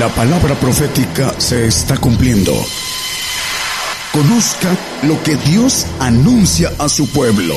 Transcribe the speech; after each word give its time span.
La 0.00 0.08
palabra 0.08 0.54
profética 0.54 1.38
se 1.38 1.66
está 1.66 1.94
cumpliendo. 1.98 2.54
Conozca 4.10 4.74
lo 5.02 5.22
que 5.22 5.36
Dios 5.36 5.86
anuncia 5.98 6.72
a 6.78 6.88
su 6.88 7.06
pueblo. 7.10 7.54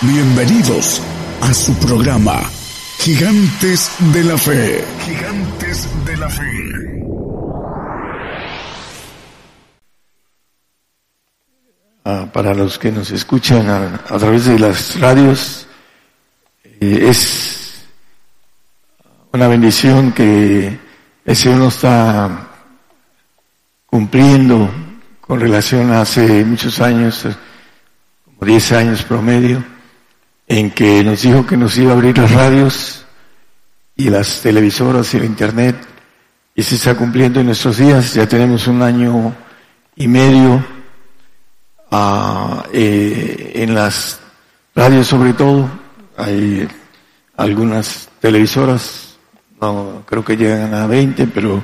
Bienvenidos 0.00 1.02
a 1.40 1.52
su 1.52 1.74
programa, 1.74 2.48
Gigantes 3.00 3.90
de 4.12 4.22
la 4.22 4.38
Fe. 4.38 4.84
Gigantes 5.06 5.88
de 6.04 6.16
la 6.16 6.28
Fe. 6.30 7.02
Ah, 12.04 12.28
para 12.32 12.54
los 12.54 12.78
que 12.78 12.92
nos 12.92 13.10
escuchan 13.10 13.68
a, 13.68 14.18
través 14.18 14.44
de 14.44 14.56
las 14.60 15.00
radios, 15.00 15.66
eh, 16.62 17.08
es 17.08 17.82
una 19.32 19.48
bendición 19.48 20.12
que 20.12 20.85
el 21.26 21.34
Señor 21.34 21.58
nos 21.58 21.74
está 21.74 22.48
cumpliendo 23.84 24.70
con 25.20 25.40
relación 25.40 25.90
a 25.90 26.02
hace 26.02 26.44
muchos 26.44 26.80
años, 26.80 27.26
como 28.24 28.46
10 28.46 28.72
años 28.72 29.02
promedio, 29.02 29.64
en 30.46 30.70
que 30.70 31.02
nos 31.02 31.22
dijo 31.22 31.44
que 31.44 31.56
nos 31.56 31.76
iba 31.78 31.90
a 31.90 31.94
abrir 31.94 32.16
las 32.16 32.30
radios 32.30 33.04
y 33.96 34.08
las 34.08 34.40
televisoras 34.40 35.12
y 35.12 35.16
el 35.16 35.24
internet, 35.24 35.76
y 36.54 36.62
se 36.62 36.76
está 36.76 36.94
cumpliendo 36.94 37.40
en 37.40 37.46
nuestros 37.46 37.78
días, 37.78 38.14
ya 38.14 38.28
tenemos 38.28 38.68
un 38.68 38.80
año 38.82 39.34
y 39.96 40.06
medio 40.06 40.64
ah, 41.90 42.64
eh, 42.72 43.50
en 43.56 43.74
las 43.74 44.20
radios 44.76 45.08
sobre 45.08 45.32
todo, 45.32 45.68
hay 46.16 46.68
algunas 47.36 48.08
televisoras 48.20 49.05
no 49.60 50.02
creo 50.06 50.24
que 50.24 50.36
llegan 50.36 50.74
a 50.74 50.86
20, 50.86 51.26
pero 51.28 51.62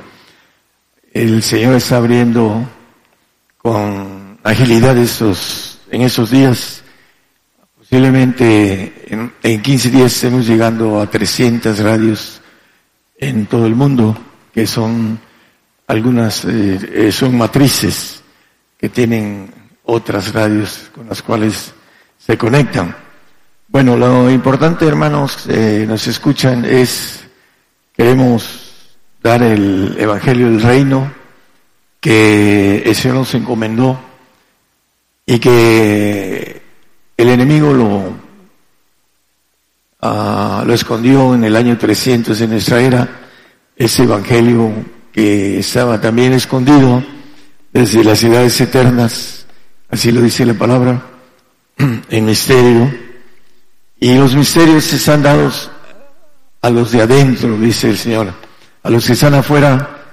el 1.11 1.43
Señor 1.43 1.75
está 1.75 1.97
abriendo 1.97 2.67
con 3.57 4.39
agilidad 4.43 4.97
esos, 4.97 5.79
en 5.91 6.01
esos 6.01 6.31
días. 6.31 6.83
Posiblemente 7.77 9.05
en, 9.07 9.33
en 9.43 9.61
15 9.61 9.89
días 9.89 10.13
estemos 10.13 10.47
llegando 10.47 10.99
a 10.99 11.07
300 11.07 11.79
radios 11.79 12.41
en 13.17 13.45
todo 13.45 13.65
el 13.67 13.75
mundo, 13.75 14.17
que 14.53 14.65
son 14.65 15.19
algunas, 15.87 16.45
eh, 16.45 17.11
son 17.11 17.37
matrices 17.37 18.21
que 18.77 18.89
tienen 18.89 19.53
otras 19.85 20.33
radios 20.33 20.89
con 20.93 21.07
las 21.07 21.21
cuales 21.21 21.73
se 22.17 22.37
conectan. 22.37 22.95
Bueno, 23.67 23.97
lo 23.97 24.29
importante, 24.29 24.87
hermanos, 24.87 25.45
eh, 25.47 25.85
nos 25.87 26.07
escuchan, 26.07 26.65
es 26.65 27.22
Queremos 27.95 28.97
dar 29.21 29.43
el 29.43 29.95
Evangelio 29.99 30.47
del 30.47 30.61
Reino 30.61 31.13
que 31.99 32.81
el 32.83 32.95
Señor 32.95 33.17
nos 33.17 33.35
encomendó 33.35 33.99
y 35.27 35.37
que 35.37 36.61
el 37.15 37.29
enemigo 37.29 37.71
lo, 37.71 38.13
ah, 40.01 40.65
escondió 40.69 41.35
en 41.35 41.43
el 41.43 41.55
año 41.55 41.77
300 41.77 42.41
en 42.41 42.49
nuestra 42.49 42.81
era, 42.81 43.07
ese 43.75 44.03
Evangelio 44.03 44.71
que 45.11 45.59
estaba 45.59 46.01
también 46.01 46.33
escondido 46.33 47.03
desde 47.71 48.03
las 48.03 48.19
ciudades 48.19 48.59
eternas, 48.59 49.45
así 49.89 50.11
lo 50.11 50.19
dice 50.19 50.47
la 50.47 50.55
palabra, 50.55 50.99
en 52.09 52.25
misterio, 52.25 52.91
y 53.99 54.15
los 54.15 54.35
misterios 54.35 54.91
están 54.91 55.21
dados 55.21 55.69
a 56.63 56.69
los 56.69 56.91
de 56.91 57.01
adentro, 57.01 57.57
dice 57.57 57.89
el 57.89 57.97
Señor. 57.97 58.33
A 58.83 58.89
los 58.89 59.05
que 59.05 59.13
están 59.13 59.33
afuera, 59.33 60.05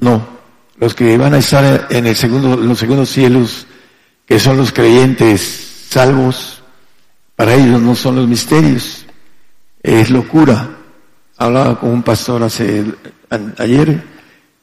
no. 0.00 0.26
Los 0.78 0.94
que 0.94 1.18
van 1.18 1.34
a 1.34 1.38
estar 1.38 1.86
en 1.90 2.06
el 2.06 2.16
segundo, 2.16 2.56
los 2.56 2.78
segundos 2.78 3.10
cielos, 3.10 3.66
que 4.26 4.40
son 4.40 4.56
los 4.56 4.72
creyentes 4.72 5.86
salvos, 5.90 6.62
para 7.36 7.54
ellos 7.54 7.80
no 7.82 7.94
son 7.94 8.16
los 8.16 8.26
misterios. 8.26 9.04
Es 9.82 10.08
locura. 10.08 10.70
Hablaba 11.36 11.78
con 11.78 11.90
un 11.90 12.02
pastor 12.02 12.42
hace, 12.42 12.84
ayer 13.58 14.02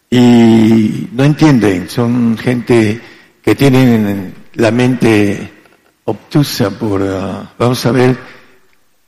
y 0.09 1.09
no 1.11 1.23
entienden. 1.25 1.87
Son 1.87 2.35
gente 2.39 2.99
que 3.43 3.53
tienen 3.53 4.33
la 4.55 4.71
mente 4.71 5.53
obtusa 6.05 6.71
por, 6.71 7.03
ah, 7.03 7.53
vamos 7.59 7.85
a 7.85 7.91
ver 7.91 8.17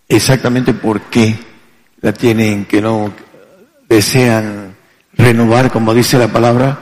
exactamente 0.07 0.73
por 0.75 1.01
qué 1.09 1.46
la 2.01 2.13
tienen, 2.13 2.65
que 2.65 2.81
no 2.81 3.11
desean 3.89 4.75
renovar, 5.13 5.71
como 5.71 5.93
dice 5.93 6.17
la 6.17 6.27
palabra, 6.27 6.79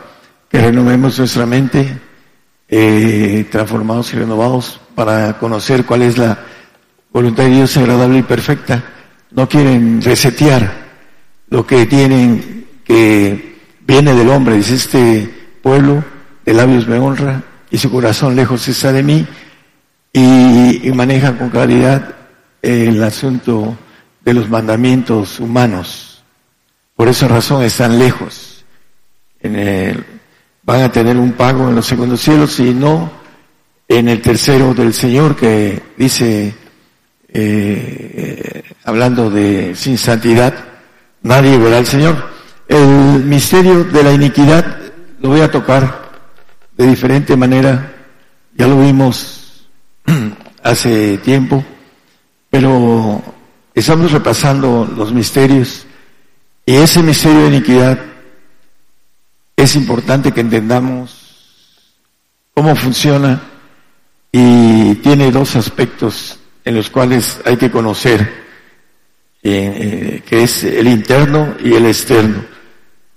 que 0.49 0.59
renovemos 0.59 1.17
nuestra 1.19 1.45
mente, 1.45 1.99
eh, 2.67 3.47
transformados 3.51 4.13
y 4.13 4.17
renovados 4.17 4.79
para 4.95 5.37
conocer 5.37 5.85
cuál 5.85 6.01
es 6.01 6.17
la 6.17 6.39
voluntad 7.11 7.43
de 7.43 7.51
Dios 7.51 7.77
agradable 7.77 8.19
y 8.19 8.23
perfecta. 8.23 8.83
No 9.31 9.47
quieren 9.47 10.01
resetear 10.01 10.85
lo 11.49 11.65
que 11.65 11.85
tienen 11.85 12.65
que 12.83 13.55
viene 13.85 14.13
del 14.13 14.29
hombre, 14.29 14.55
dice 14.55 14.75
este 14.75 15.29
pueblo 15.61 16.03
de 16.45 16.53
labios 16.53 16.87
me 16.87 16.99
honra 16.99 17.43
y 17.71 17.77
su 17.77 17.91
corazón 17.91 18.35
lejos 18.35 18.67
está 18.67 18.91
de 18.91 19.03
mí 19.03 19.25
y, 20.13 20.87
y 20.87 20.91
maneja 20.91 21.37
con 21.37 21.49
claridad 21.49 22.15
el 22.61 23.03
asunto 23.03 23.77
de 24.25 24.33
los 24.33 24.49
mandamientos 24.49 25.39
humanos. 25.39 26.23
Por 26.95 27.07
esa 27.07 27.27
razón 27.27 27.63
están 27.63 27.99
lejos. 27.99 28.65
En 29.39 30.03
van 30.63 30.81
a 30.81 30.91
tener 30.91 31.15
un 31.15 31.33
pago 31.33 31.69
en 31.69 31.75
los 31.75 31.85
segundos 31.85 32.21
cielos 32.21 32.59
y 32.59 32.73
no 32.73 33.11
en 33.87 34.09
el 34.09 34.19
tercero 34.19 34.73
del 34.73 34.95
Señor 34.95 35.35
que 35.35 35.79
dice, 35.95 36.55
eh, 37.27 38.63
hablando 38.83 39.29
de 39.29 39.75
sin 39.75 39.95
santidad, 39.99 40.55
nadie 41.21 41.59
verá 41.59 41.77
al 41.77 41.85
Señor. 41.85 42.31
El 42.67 43.23
misterio 43.25 43.83
de 43.83 44.03
la 44.03 44.11
iniquidad 44.11 44.65
lo 45.19 45.29
voy 45.29 45.41
a 45.41 45.51
tocar 45.51 46.03
de 46.75 46.87
diferente 46.87 47.37
manera, 47.37 47.93
ya 48.55 48.65
lo 48.65 48.79
vimos 48.79 49.67
hace 50.63 51.19
tiempo, 51.19 51.63
pero 52.49 53.34
Estamos 53.75 54.13
repasando 54.13 54.89
los 54.95 55.11
misterios 55.11 55.85
y 56.65 56.75
ese 56.75 57.03
misterio 57.03 57.41
de 57.41 57.47
iniquidad 57.49 57.99
es 59.57 59.75
importante 59.75 60.31
que 60.31 60.39
entendamos 60.39 61.91
cómo 62.53 62.73
funciona 62.73 63.41
y 64.31 64.95
tiene 64.95 65.29
dos 65.29 65.57
aspectos 65.57 66.39
en 66.63 66.75
los 66.75 66.89
cuales 66.89 67.41
hay 67.43 67.57
que 67.57 67.69
conocer, 67.69 68.21
eh, 69.43 69.43
eh, 69.43 70.23
que 70.25 70.43
es 70.43 70.63
el 70.63 70.87
interno 70.87 71.55
y 71.61 71.73
el 71.73 71.85
externo. 71.85 72.45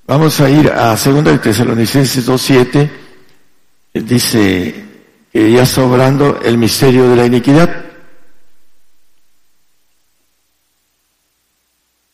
Vamos 0.08 0.40
a 0.40 0.50
ir 0.50 0.72
a 0.72 0.96
2 0.96 1.22
de 1.22 1.38
Tesalonicenses 1.38 2.28
2.7, 2.28 2.90
dice 3.94 4.84
que 5.32 5.52
ya 5.52 5.62
está 5.62 5.84
obrando 5.84 6.40
el 6.44 6.58
misterio 6.58 7.08
de 7.08 7.14
la 7.14 7.26
iniquidad. 7.26 7.88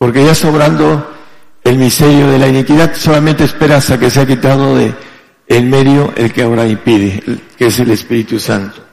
Porque 0.04 0.22
ya 0.22 0.34
sobrando 0.34 1.16
el 1.62 1.78
misterio 1.78 2.30
de 2.30 2.38
la 2.38 2.46
iniquidad, 2.46 2.94
solamente 2.94 3.44
espera 3.44 3.78
hasta 3.78 3.98
que 3.98 4.10
se 4.10 4.20
ha 4.20 4.26
quitado 4.26 4.76
de 4.76 4.94
el 5.48 5.64
medio 5.64 6.12
el 6.14 6.30
que 6.30 6.42
ahora 6.42 6.66
impide, 6.66 7.22
que 7.56 7.68
es 7.68 7.78
el 7.78 7.90
Espíritu 7.90 8.38
Santo. 8.38 8.84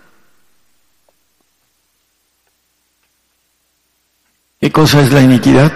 ¿Qué 4.61 4.71
cosa 4.71 5.01
es 5.01 5.11
la 5.11 5.19
iniquidad? 5.19 5.73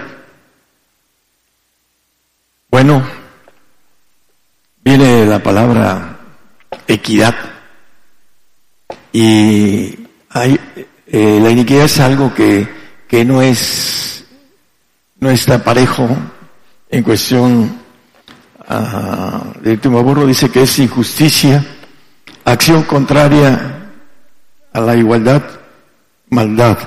Bueno, 2.71 3.05
viene 4.85 5.25
la 5.25 5.43
palabra 5.43 6.17
equidad 6.87 7.35
y 9.11 9.99
hay, 10.29 10.57
eh, 11.07 11.39
la 11.41 11.49
iniquidad 11.49 11.83
es 11.83 11.99
algo 11.99 12.33
que, 12.33 12.65
que 13.05 13.25
no 13.25 13.41
es 13.41 13.94
no 15.25 15.31
está 15.31 15.57
parejo 15.57 16.07
en 16.87 17.01
cuestión 17.01 17.79
uh, 18.69 19.59
de 19.59 19.77
Tumaburro, 19.77 20.27
dice 20.27 20.51
que 20.51 20.61
es 20.61 20.77
injusticia, 20.77 21.65
acción 22.43 22.83
contraria 22.83 23.89
a 24.71 24.79
la 24.81 24.95
igualdad, 24.95 25.41
maldad. 26.29 26.77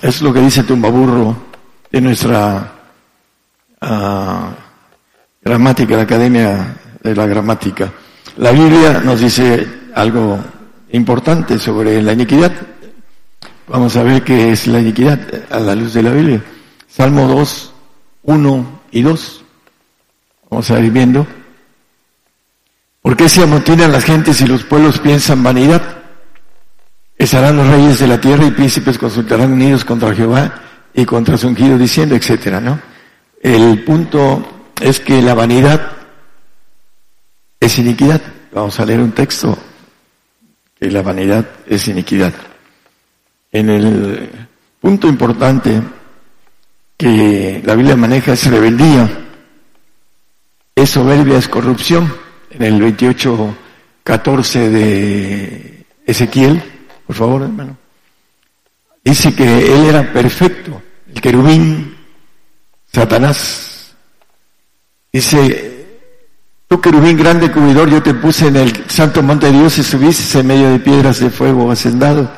Es 0.00 0.22
lo 0.22 0.32
que 0.32 0.40
dice 0.40 0.62
Tumbaburro 0.62 1.36
de 1.92 2.00
nuestra 2.00 2.72
uh, 3.82 4.48
gramática, 5.42 5.96
la 5.96 6.04
Academia 6.04 6.74
de 7.02 7.14
la 7.14 7.26
Gramática. 7.26 7.92
La 8.38 8.50
Biblia 8.50 9.02
nos 9.04 9.20
dice 9.20 9.90
algo 9.94 10.38
importante 10.92 11.58
sobre 11.58 12.00
la 12.00 12.14
iniquidad. 12.14 12.52
Vamos 13.66 13.94
a 13.98 14.02
ver 14.02 14.24
qué 14.24 14.52
es 14.52 14.66
la 14.68 14.80
iniquidad 14.80 15.20
a 15.50 15.60
la 15.60 15.74
luz 15.74 15.92
de 15.92 16.02
la 16.02 16.12
Biblia. 16.12 16.42
Salmo 16.88 17.28
2, 17.28 17.72
1 18.22 18.80
y 18.90 19.02
2. 19.02 19.44
Vamos 20.50 20.70
a 20.70 20.80
ir 20.80 20.90
viendo. 20.90 21.26
¿Por 23.02 23.16
qué 23.16 23.28
se 23.28 23.42
amotinan 23.42 23.92
las 23.92 24.04
gentes 24.04 24.40
y 24.40 24.46
los 24.46 24.64
pueblos 24.64 24.98
piensan 24.98 25.42
vanidad? 25.42 25.82
Estarán 27.16 27.56
los 27.56 27.68
reyes 27.68 27.98
de 27.98 28.06
la 28.06 28.20
tierra 28.20 28.46
y 28.46 28.50
príncipes 28.52 28.98
consultarán 28.98 29.52
unidos 29.52 29.84
contra 29.84 30.14
Jehová 30.14 30.62
y 30.94 31.04
contra 31.04 31.36
su 31.36 31.48
ungido 31.48 31.76
diciendo, 31.76 32.14
etcétera, 32.14 32.60
¿no? 32.60 32.80
El 33.40 33.84
punto 33.84 34.72
es 34.80 35.00
que 35.00 35.20
la 35.22 35.34
vanidad 35.34 35.92
es 37.60 37.78
iniquidad. 37.78 38.20
Vamos 38.52 38.78
a 38.80 38.86
leer 38.86 39.00
un 39.00 39.12
texto 39.12 39.58
que 40.78 40.90
la 40.90 41.02
vanidad 41.02 41.44
es 41.66 41.86
iniquidad. 41.88 42.32
En 43.52 43.70
el 43.70 44.30
punto 44.80 45.08
importante 45.08 45.82
que 46.98 47.62
la 47.64 47.76
Biblia 47.76 47.96
maneja 47.96 48.32
es 48.32 48.44
rebeldía, 48.50 49.08
es 50.74 50.90
soberbia, 50.90 51.38
es 51.38 51.48
corrupción. 51.48 52.12
En 52.50 52.62
el 52.62 52.80
28, 52.80 53.56
14 54.02 54.70
de 54.70 55.86
Ezequiel, 56.04 56.60
por 57.06 57.14
favor, 57.14 57.42
hermano, 57.42 57.76
dice 59.04 59.32
que 59.34 59.44
él 59.44 59.84
era 59.84 60.12
perfecto, 60.12 60.82
el 61.14 61.20
querubín, 61.20 61.96
Satanás. 62.92 63.94
Dice, 65.12 65.86
tú 66.66 66.80
querubín 66.80 67.16
grande 67.16 67.52
cubridor, 67.52 67.88
yo 67.90 68.02
te 68.02 68.14
puse 68.14 68.48
en 68.48 68.56
el 68.56 68.90
santo 68.90 69.22
monte 69.22 69.46
de 69.46 69.52
Dios 69.52 69.78
y 69.78 69.84
subiste 69.84 70.40
en 70.40 70.46
medio 70.48 70.70
de 70.70 70.80
piedras 70.80 71.20
de 71.20 71.30
fuego 71.30 71.70
hacendado. 71.70 72.28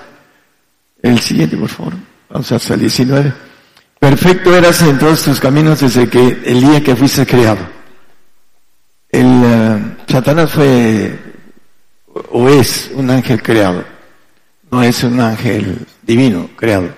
El 1.01 1.19
siguiente, 1.19 1.57
por 1.57 1.69
favor. 1.69 1.95
Vamos 2.29 2.53
hasta 2.53 2.75
el 2.75 2.81
19. 2.81 3.50
Perfecto 4.01 4.57
eras 4.57 4.81
en 4.81 4.99
todos 4.99 5.23
tus 5.23 5.39
caminos 5.39 5.81
desde 5.81 6.09
que 6.09 6.41
el 6.47 6.63
día 6.63 6.83
que 6.83 6.97
fuiste 6.97 7.27
creado. 7.27 7.69
El 9.11 9.27
uh, 9.27 10.11
Satanás 10.11 10.51
fue 10.51 11.19
o 12.31 12.49
es 12.49 12.91
un 12.95 13.11
ángel 13.11 13.43
creado, 13.43 13.85
no 14.71 14.83
es 14.83 15.05
un 15.05 15.21
ángel 15.21 15.87
divino 16.03 16.49
creado. 16.57 16.89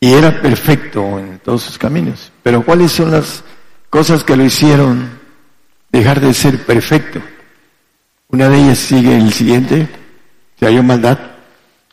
Y 0.00 0.14
era 0.14 0.40
perfecto 0.40 1.18
en 1.18 1.38
todos 1.38 1.64
sus 1.64 1.76
caminos. 1.76 2.32
Pero 2.42 2.64
¿cuáles 2.64 2.92
son 2.92 3.10
las 3.10 3.44
cosas 3.90 4.24
que 4.24 4.34
lo 4.34 4.44
hicieron 4.44 5.10
dejar 5.90 6.18
de 6.18 6.32
ser 6.32 6.64
perfecto? 6.64 7.20
Una 8.28 8.48
de 8.48 8.56
ellas 8.56 8.78
sigue 8.78 9.18
el 9.18 9.34
siguiente, 9.34 9.86
se 10.58 10.64
halló 10.64 10.82
maldad. 10.82 11.18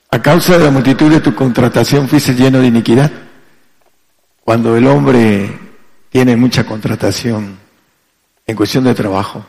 A 0.09 0.21
causa 0.21 0.57
de 0.57 0.63
la 0.63 0.71
multitud 0.71 1.12
de 1.12 1.19
tu 1.19 1.36
contratación 1.36 2.07
fuiste 2.07 2.33
lleno 2.33 2.62
de 2.62 2.68
iniquidad. 2.68 3.12
Cuando 4.50 4.75
el 4.75 4.88
hombre 4.88 5.48
tiene 6.10 6.36
mucha 6.36 6.66
contratación 6.66 7.56
en 8.48 8.56
cuestión 8.56 8.84
de 8.84 8.96
trabajo, 8.96 9.46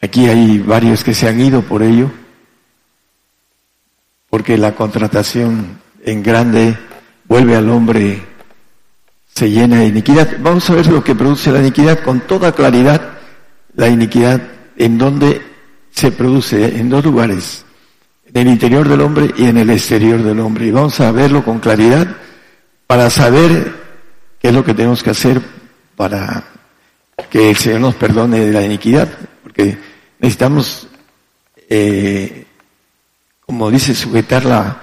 aquí 0.00 0.26
hay 0.26 0.60
varios 0.60 1.04
que 1.04 1.12
se 1.12 1.28
han 1.28 1.38
ido 1.38 1.60
por 1.60 1.82
ello, 1.82 2.10
porque 4.30 4.56
la 4.56 4.74
contratación 4.74 5.78
en 6.06 6.22
grande 6.22 6.74
vuelve 7.28 7.54
al 7.54 7.68
hombre, 7.68 8.22
se 9.26 9.50
llena 9.50 9.80
de 9.80 9.88
iniquidad. 9.88 10.38
Vamos 10.40 10.70
a 10.70 10.76
ver 10.76 10.86
lo 10.86 11.04
que 11.04 11.14
produce 11.14 11.52
la 11.52 11.60
iniquidad 11.60 12.02
con 12.02 12.20
toda 12.20 12.52
claridad. 12.52 13.18
La 13.74 13.90
iniquidad 13.90 14.40
en 14.78 14.96
donde 14.96 15.42
se 15.90 16.12
produce, 16.12 16.78
en 16.78 16.88
dos 16.88 17.04
lugares, 17.04 17.66
en 18.24 18.40
el 18.40 18.54
interior 18.54 18.88
del 18.88 19.02
hombre 19.02 19.34
y 19.36 19.44
en 19.44 19.58
el 19.58 19.68
exterior 19.68 20.22
del 20.22 20.40
hombre. 20.40 20.64
Y 20.64 20.70
vamos 20.70 20.98
a 21.00 21.12
verlo 21.12 21.44
con 21.44 21.58
claridad 21.58 22.23
para 22.86 23.10
saber 23.10 23.74
qué 24.40 24.48
es 24.48 24.54
lo 24.54 24.64
que 24.64 24.74
tenemos 24.74 25.02
que 25.02 25.10
hacer 25.10 25.40
para 25.96 26.44
que 27.30 27.50
el 27.50 27.56
Señor 27.56 27.80
nos 27.80 27.94
perdone 27.94 28.40
de 28.40 28.52
la 28.52 28.62
iniquidad, 28.62 29.08
porque 29.42 29.78
necesitamos, 30.18 30.88
eh, 31.68 32.46
como 33.46 33.70
dice, 33.70 33.94
sujetar 33.94 34.44
la, 34.44 34.80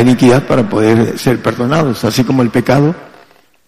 iniquidad 0.00 0.46
para 0.46 0.68
poder 0.68 1.18
ser 1.18 1.42
perdonados, 1.42 2.04
así 2.04 2.24
como 2.24 2.42
el 2.42 2.50
pecado. 2.50 2.94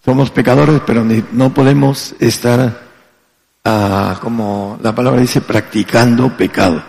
Somos 0.03 0.31
pecadores, 0.31 0.81
pero 0.85 1.05
no 1.31 1.53
podemos 1.53 2.15
estar, 2.19 2.81
ah, 3.63 4.19
como 4.21 4.79
la 4.81 4.95
palabra 4.95 5.21
dice, 5.21 5.41
practicando 5.41 6.35
pecado. 6.35 6.83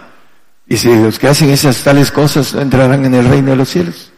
Y 0.67 0.77
si 0.77 0.95
los 0.95 1.19
que 1.19 1.29
hacen 1.29 1.51
esas 1.51 1.83
tales 1.83 2.11
cosas 2.11 2.55
entrarán 2.55 3.05
en 3.05 3.15
el 3.15 3.29
reino 3.29 3.51
de 3.51 3.57
los 3.57 3.69
cielos, 3.69 4.13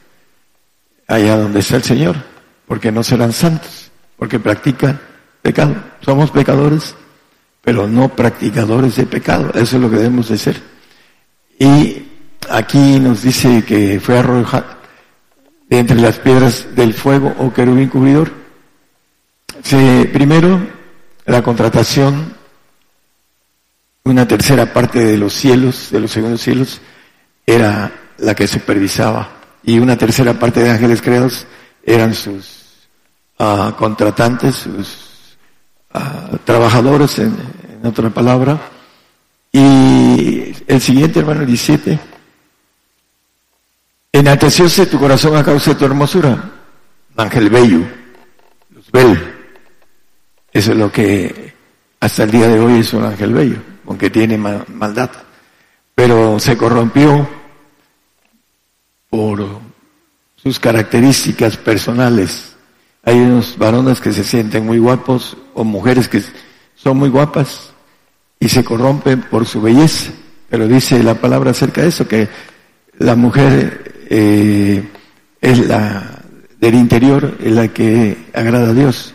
allá 1.08 1.36
donde 1.36 1.60
está 1.60 1.76
el 1.76 1.82
Señor, 1.82 2.33
porque 2.66 2.93
no 2.93 3.02
serán 3.02 3.32
santos, 3.32 3.90
porque 4.16 4.38
practican 4.38 5.00
pecado. 5.43 5.75
Somos 6.00 6.31
pecadores, 6.31 6.94
pero 7.62 7.87
no 7.87 8.08
practicadores 8.08 8.96
de 8.96 9.06
pecado. 9.06 9.50
Eso 9.55 9.76
es 9.76 9.82
lo 9.82 9.90
que 9.90 9.96
debemos 9.96 10.28
de 10.28 10.38
ser. 10.38 10.62
Y 11.58 12.06
aquí 12.50 12.99
nos 12.99 13.22
dice 13.22 13.64
que 13.64 14.00
fue 14.00 14.19
arrojado, 14.19 14.66
de 15.69 15.78
entre 15.78 15.96
las 15.96 16.19
piedras 16.19 16.66
del 16.75 16.94
fuego 16.94 17.34
o 17.38 17.52
querubín 17.52 17.88
cubridor. 17.88 18.31
primero, 20.12 20.61
la 21.26 21.43
contratación, 21.43 22.34
una 24.05 24.28
tercera 24.28 24.72
parte 24.72 24.99
de 24.99 25.16
los 25.16 25.32
cielos, 25.32 25.88
de 25.90 26.00
los 26.00 26.11
segundos 26.11 26.43
cielos, 26.43 26.81
era 27.46 27.93
la 28.19 28.34
que 28.34 28.46
supervisaba 28.46 29.31
y 29.62 29.78
una 29.78 29.96
tercera 29.96 30.38
parte 30.38 30.62
de 30.62 30.70
ángeles 30.70 31.00
creados 31.00 31.46
eran 31.84 32.14
sus 32.14 32.88
uh, 33.38 33.72
contratantes, 33.76 34.54
sus 34.56 35.36
uh, 35.94 36.36
trabajadores, 36.44 37.19
en, 37.19 37.36
otra 37.84 38.10
palabra. 38.10 38.58
Y 39.52 40.54
el 40.66 40.81
siguiente, 40.81 41.20
hermano, 41.20 41.44
17, 41.44 41.98
Enaltecióse 44.14 44.86
tu 44.86 44.96
corazón 44.96 45.36
a 45.36 45.42
causa 45.42 45.72
de 45.72 45.76
tu 45.76 45.84
hermosura. 45.86 46.52
Ángel 47.16 47.50
bello, 47.50 47.81
Luzbel. 48.70 49.34
Eso 50.52 50.70
es 50.70 50.78
lo 50.78 50.92
que 50.92 51.52
hasta 51.98 52.22
el 52.22 52.30
día 52.30 52.46
de 52.46 52.60
hoy 52.60 52.78
es 52.78 52.92
un 52.92 53.04
ángel 53.04 53.32
bello, 53.32 53.56
aunque 53.88 54.10
tiene 54.10 54.38
maldad. 54.38 55.10
Pero 55.96 56.38
se 56.38 56.56
corrompió 56.56 57.28
por 59.10 59.63
sus 60.44 60.61
características 60.61 61.56
personales. 61.56 62.55
Hay 63.02 63.19
unos 63.19 63.56
varones 63.56 64.00
que 64.00 64.12
se 64.12 64.23
sienten 64.23 64.67
muy 64.67 64.79
guapos 64.79 65.37
o 65.55 65.64
mujeres 65.64 66.07
que 66.07 66.23
son 66.75 66.99
muy 66.99 67.09
guapas 67.09 67.71
y 68.38 68.49
se 68.50 68.62
corrompen 68.62 69.23
por 69.23 69.47
su 69.47 69.62
belleza. 69.62 70.12
Pero 70.50 70.68
dice 70.68 71.02
la 71.02 71.14
palabra 71.14 71.52
acerca 71.52 71.80
de 71.80 71.88
eso, 71.88 72.07
que 72.07 72.28
la 72.99 73.16
mujer 73.16 74.07
eh, 74.11 74.87
es 75.40 75.66
la 75.66 76.23
del 76.61 76.75
interior, 76.75 77.38
es 77.42 77.52
la 77.52 77.68
que 77.68 78.26
agrada 78.35 78.68
a 78.68 78.75
Dios, 78.75 79.14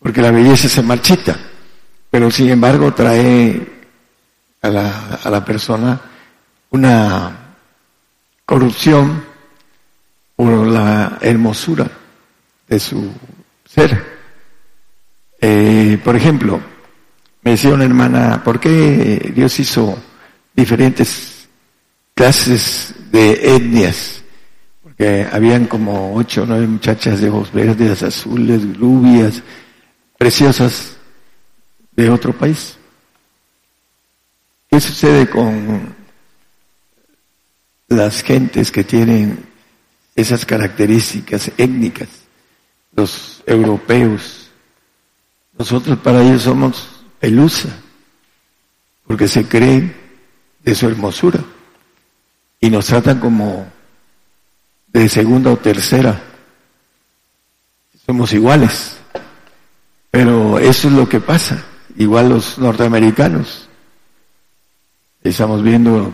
porque 0.00 0.20
la 0.20 0.32
belleza 0.32 0.68
se 0.68 0.82
marchita, 0.82 1.36
pero 2.10 2.30
sin 2.30 2.48
embargo 2.48 2.92
trae 2.92 3.66
a 4.62 4.68
la, 4.68 5.20
a 5.22 5.30
la 5.30 5.44
persona 5.44 6.00
una 6.70 7.54
corrupción 8.44 9.29
por 10.40 10.66
la 10.68 11.18
hermosura 11.20 11.86
de 12.66 12.80
su 12.80 13.12
ser. 13.66 14.02
Eh, 15.38 16.00
por 16.02 16.16
ejemplo, 16.16 16.58
me 17.42 17.50
decía 17.50 17.74
una 17.74 17.84
hermana, 17.84 18.42
¿por 18.42 18.58
qué 18.58 19.32
Dios 19.34 19.60
hizo 19.60 19.98
diferentes 20.56 21.46
clases 22.14 22.94
de 23.12 23.54
etnias, 23.54 24.22
porque 24.82 25.28
habían 25.30 25.66
como 25.66 26.14
ocho 26.14 26.44
o 26.44 26.46
nueve 26.46 26.66
muchachas 26.66 27.20
de 27.20 27.28
ojos 27.28 27.52
verdes, 27.52 28.02
azules, 28.02 28.78
rubias, 28.78 29.42
preciosas 30.16 30.96
de 31.92 32.08
otro 32.08 32.32
país. 32.32 32.78
¿Qué 34.70 34.80
sucede 34.80 35.28
con 35.28 35.94
las 37.88 38.22
gentes 38.22 38.72
que 38.72 38.84
tienen 38.84 39.49
esas 40.20 40.44
características 40.44 41.50
étnicas? 41.56 42.08
Los 42.94 43.42
europeos. 43.46 44.50
Nosotros 45.58 45.98
para 45.98 46.22
ellos 46.22 46.42
somos 46.42 46.88
pelusa, 47.18 47.68
porque 49.06 49.28
se 49.28 49.46
creen 49.46 49.94
de 50.62 50.74
su 50.74 50.86
hermosura 50.86 51.40
y 52.60 52.70
nos 52.70 52.86
tratan 52.86 53.20
como 53.20 53.66
de 54.88 55.08
segunda 55.08 55.50
o 55.50 55.56
tercera. 55.56 56.20
Somos 58.06 58.32
iguales. 58.32 58.96
Pero 60.10 60.58
eso 60.58 60.88
es 60.88 60.94
lo 60.94 61.08
que 61.08 61.20
pasa. 61.20 61.64
Igual 61.96 62.30
los 62.30 62.58
norteamericanos. 62.58 63.68
Estamos 65.22 65.62
viendo 65.62 66.12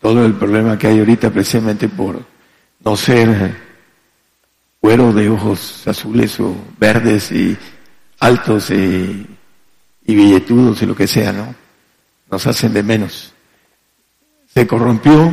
todo 0.00 0.24
el 0.24 0.34
problema 0.34 0.78
que 0.78 0.88
hay 0.88 0.98
ahorita 0.98 1.30
precisamente 1.30 1.88
por 1.88 2.24
no 2.86 2.96
ser 2.96 3.52
cuero 4.78 5.12
de 5.12 5.28
ojos 5.28 5.82
azules 5.88 6.38
o 6.38 6.54
verdes 6.78 7.32
y 7.32 7.58
altos 8.20 8.70
y, 8.70 9.26
y 10.04 10.14
billetudos 10.14 10.80
y 10.80 10.86
lo 10.86 10.94
que 10.94 11.08
sea, 11.08 11.32
¿no? 11.32 11.52
Nos 12.30 12.46
hacen 12.46 12.72
de 12.72 12.84
menos. 12.84 13.32
Se 14.54 14.68
corrompió 14.68 15.32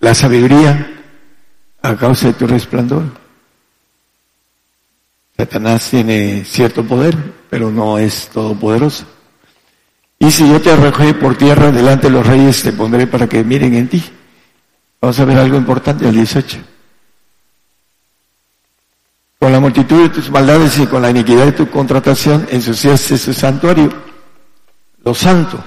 la 0.00 0.12
sabiduría 0.12 0.90
a 1.82 1.94
causa 1.94 2.26
de 2.26 2.32
tu 2.32 2.48
resplandor. 2.48 3.04
Satanás 5.36 5.90
tiene 5.90 6.44
cierto 6.44 6.82
poder, 6.82 7.16
pero 7.48 7.70
no 7.70 7.96
es 7.96 8.28
todopoderoso. 8.30 9.06
Y 10.18 10.32
si 10.32 10.48
yo 10.50 10.60
te 10.60 10.72
arrojé 10.72 11.14
por 11.14 11.38
tierra 11.38 11.70
delante 11.70 12.08
de 12.08 12.14
los 12.14 12.26
reyes, 12.26 12.60
te 12.60 12.72
pondré 12.72 13.06
para 13.06 13.28
que 13.28 13.44
miren 13.44 13.74
en 13.74 13.88
ti. 13.88 14.02
Vamos 15.00 15.20
a 15.20 15.24
ver 15.24 15.38
algo 15.38 15.56
importante 15.56 16.04
al 16.04 16.12
18. 16.12 16.77
Con 19.38 19.52
la 19.52 19.60
multitud 19.60 20.02
de 20.02 20.08
tus 20.08 20.30
maldades 20.30 20.78
y 20.78 20.86
con 20.86 21.00
la 21.00 21.10
iniquidad 21.10 21.46
de 21.46 21.52
tu 21.52 21.70
contratación 21.70 22.46
ensuciaste 22.50 23.16
su 23.16 23.32
santuario, 23.32 23.88
lo 25.04 25.14
santo. 25.14 25.62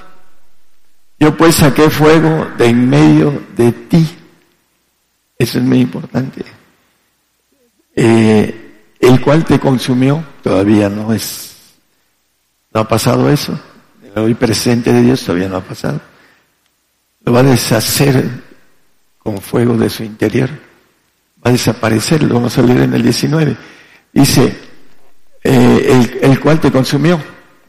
Yo 1.17 1.37
pues 1.37 1.55
saqué 1.55 1.89
fuego 1.89 2.47
de 2.57 2.65
en 2.65 2.89
medio 2.89 3.43
de 3.55 3.71
ti. 3.71 4.17
Eso 5.37 5.57
es 5.59 5.63
muy 5.63 5.81
importante. 5.81 6.43
Eh, 7.95 8.95
el 8.99 9.21
cual 9.21 9.45
te 9.45 9.59
consumió, 9.59 10.23
todavía 10.43 10.89
no 10.89 11.13
es, 11.13 11.55
no 12.73 12.81
ha 12.81 12.87
pasado 12.87 13.29
eso. 13.29 13.57
El 14.03 14.21
hoy 14.21 14.33
presente 14.33 14.91
de 14.91 15.01
Dios 15.01 15.23
todavía 15.23 15.47
no 15.47 15.57
ha 15.57 15.61
pasado. 15.61 16.01
Lo 17.23 17.31
va 17.31 17.39
a 17.39 17.43
deshacer 17.43 18.29
con 19.19 19.39
fuego 19.39 19.77
de 19.77 19.89
su 19.89 20.03
interior 20.03 20.49
va 21.43 21.49
a 21.49 21.53
desaparecer, 21.53 22.23
lo 22.23 22.35
vamos 22.35 22.57
a 22.57 22.61
leer 22.61 22.81
en 22.81 22.93
el 22.93 23.01
19. 23.01 23.57
Dice, 24.13 24.55
eh, 25.43 26.19
el, 26.21 26.39
cual 26.39 26.59
te 26.59 26.71
consumió, 26.71 27.19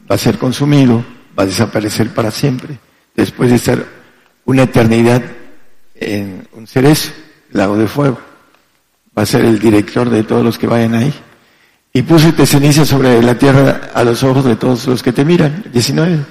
va 0.09 0.15
a 0.15 0.17
ser 0.17 0.37
consumido, 0.37 1.03
va 1.37 1.43
a 1.43 1.47
desaparecer 1.47 2.13
para 2.13 2.29
siempre, 2.31 2.77
después 3.15 3.49
de 3.49 3.55
estar 3.55 3.85
una 4.45 4.63
eternidad 4.63 5.23
en 5.95 6.47
un 6.53 6.67
cerezo, 6.67 7.11
lago 7.51 7.77
de 7.77 7.87
fuego. 7.87 8.19
Va 9.17 9.23
a 9.23 9.27
ser 9.27 9.45
el 9.45 9.59
director 9.59 10.09
de 10.09 10.23
todos 10.23 10.43
los 10.43 10.57
que 10.57 10.67
vayan 10.67 10.95
ahí. 10.95 11.13
Y 11.93 12.01
púsete 12.01 12.47
ceniza 12.47 12.85
sobre 12.85 13.21
la 13.21 13.37
tierra 13.37 13.91
a 13.93 14.03
los 14.03 14.23
ojos 14.23 14.43
de 14.45 14.55
todos 14.55 14.87
los 14.87 15.03
que 15.03 15.13
te 15.13 15.23
miran. 15.23 15.63
19. 15.71 16.25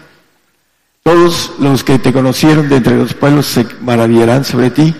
Todos 1.04 1.52
los 1.60 1.84
que 1.84 2.00
te 2.00 2.12
conocieron 2.12 2.68
de 2.68 2.76
entre 2.76 2.96
los 2.96 3.14
pueblos 3.14 3.46
se 3.46 3.66
maravillarán 3.80 4.44
sobre 4.44 4.70
ti 4.70 4.94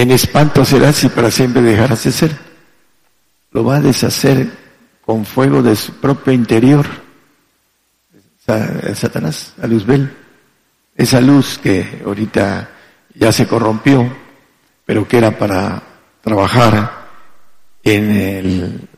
en 0.00 0.10
espanto 0.12 0.64
serás 0.64 1.04
y 1.04 1.08
para 1.08 1.30
siempre 1.30 1.60
dejarás 1.60 2.04
de 2.04 2.12
ser. 2.12 2.36
Lo 3.52 3.64
va 3.64 3.76
a 3.76 3.80
deshacer 3.80 4.48
con 5.04 5.24
fuego 5.26 5.62
de 5.62 5.76
su 5.76 5.92
propio 5.94 6.32
interior. 6.32 6.86
Satanás, 8.94 9.54
a 9.62 9.66
Luzbel. 9.66 10.10
Esa 10.96 11.20
luz 11.20 11.58
que 11.58 12.02
ahorita 12.04 12.70
ya 13.14 13.32
se 13.32 13.46
corrompió, 13.46 14.10
pero 14.86 15.06
que 15.06 15.18
era 15.18 15.36
para 15.36 15.82
trabajar 16.22 17.08
en 17.82 18.10
el 18.10 18.88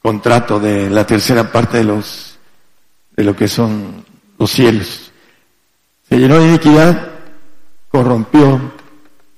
contrato 0.00 0.60
de 0.60 0.88
la 0.88 1.06
tercera 1.06 1.50
parte 1.50 1.78
de 1.78 1.84
los 1.84 2.38
de 3.16 3.24
lo 3.24 3.36
que 3.36 3.48
son 3.48 4.04
los 4.38 4.50
cielos. 4.50 5.10
Se 6.08 6.18
llenó 6.18 6.38
de 6.38 6.48
iniquidad, 6.48 7.10
corrompió 7.88 8.72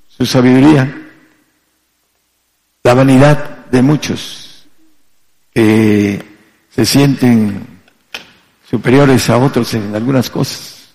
su 0.09 0.25
sabiduría, 0.25 1.06
la 2.87 2.95
vanidad 2.95 3.67
de 3.67 3.83
muchos 3.83 4.65
que 5.53 6.23
se 6.71 6.87
sienten 6.87 7.67
superiores 8.71 9.29
a 9.29 9.39
otros 9.39 9.75
en 9.75 9.93
algunas 9.93 10.31
cosas. 10.31 10.87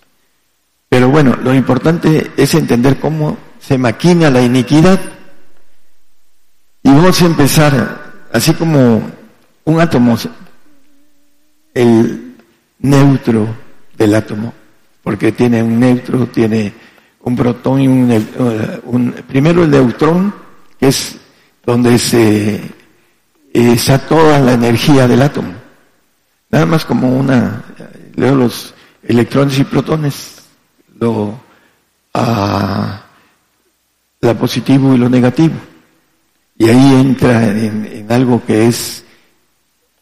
Pero 0.88 1.10
bueno, 1.10 1.36
lo 1.43 1.53
importante 1.53 2.31
es 2.38 2.55
entender 2.55 2.98
cómo 2.98 3.38
se 3.60 3.77
maquina 3.77 4.29
la 4.29 4.41
iniquidad. 4.41 5.01
Y 6.81 6.89
vamos 6.89 7.21
a 7.21 7.25
empezar, 7.25 8.13
así 8.31 8.53
como 8.53 9.12
un 9.65 9.81
átomo, 9.81 10.17
el 11.74 12.38
neutro 12.79 13.53
del 13.98 14.15
átomo, 14.15 14.53
porque 15.03 15.33
tiene 15.33 15.62
un 15.62 15.77
neutro, 15.77 16.25
tiene 16.27 16.74
un 17.19 17.36
protón 17.36 17.81
y 17.81 17.88
un, 17.89 18.10
eh, 18.13 18.79
un 18.86 19.12
primero 19.27 19.65
el 19.65 19.71
neutrón, 19.71 20.33
que 20.79 20.88
es 20.88 21.17
donde 21.65 21.98
se 21.98 22.62
está 23.53 24.00
toda 24.00 24.39
la 24.39 24.53
energía 24.53 25.08
del 25.08 25.22
átomo. 25.22 25.53
Nada 26.50 26.65
más 26.65 26.86
como 26.86 27.18
una, 27.18 27.63
leo 28.15 28.36
los 28.36 28.74
electrones 29.03 29.60
y 29.60 29.63
protones, 29.63 30.44
lo, 31.00 31.39
a 32.13 33.03
la 34.20 34.34
positivo 34.38 34.94
y 34.94 34.98
lo 34.98 35.10
negativo. 35.10 35.56
Y 36.58 36.70
ahí 36.70 36.94
entra 37.01 37.48
en, 37.48 37.86
en 37.86 38.12
algo 38.12 38.44
que 38.46 38.68
es 38.68 39.03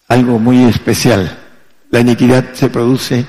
algo 0.07 0.39
muy 0.39 0.63
especial. 0.65 1.37
La 1.91 1.99
iniquidad 1.99 2.53
se 2.53 2.69
produce 2.69 3.25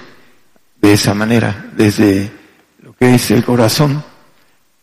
de 0.81 0.93
esa 0.93 1.15
manera, 1.15 1.71
desde 1.77 2.33
lo 2.83 2.93
que 2.95 3.15
es 3.15 3.31
el 3.31 3.45
corazón, 3.45 4.03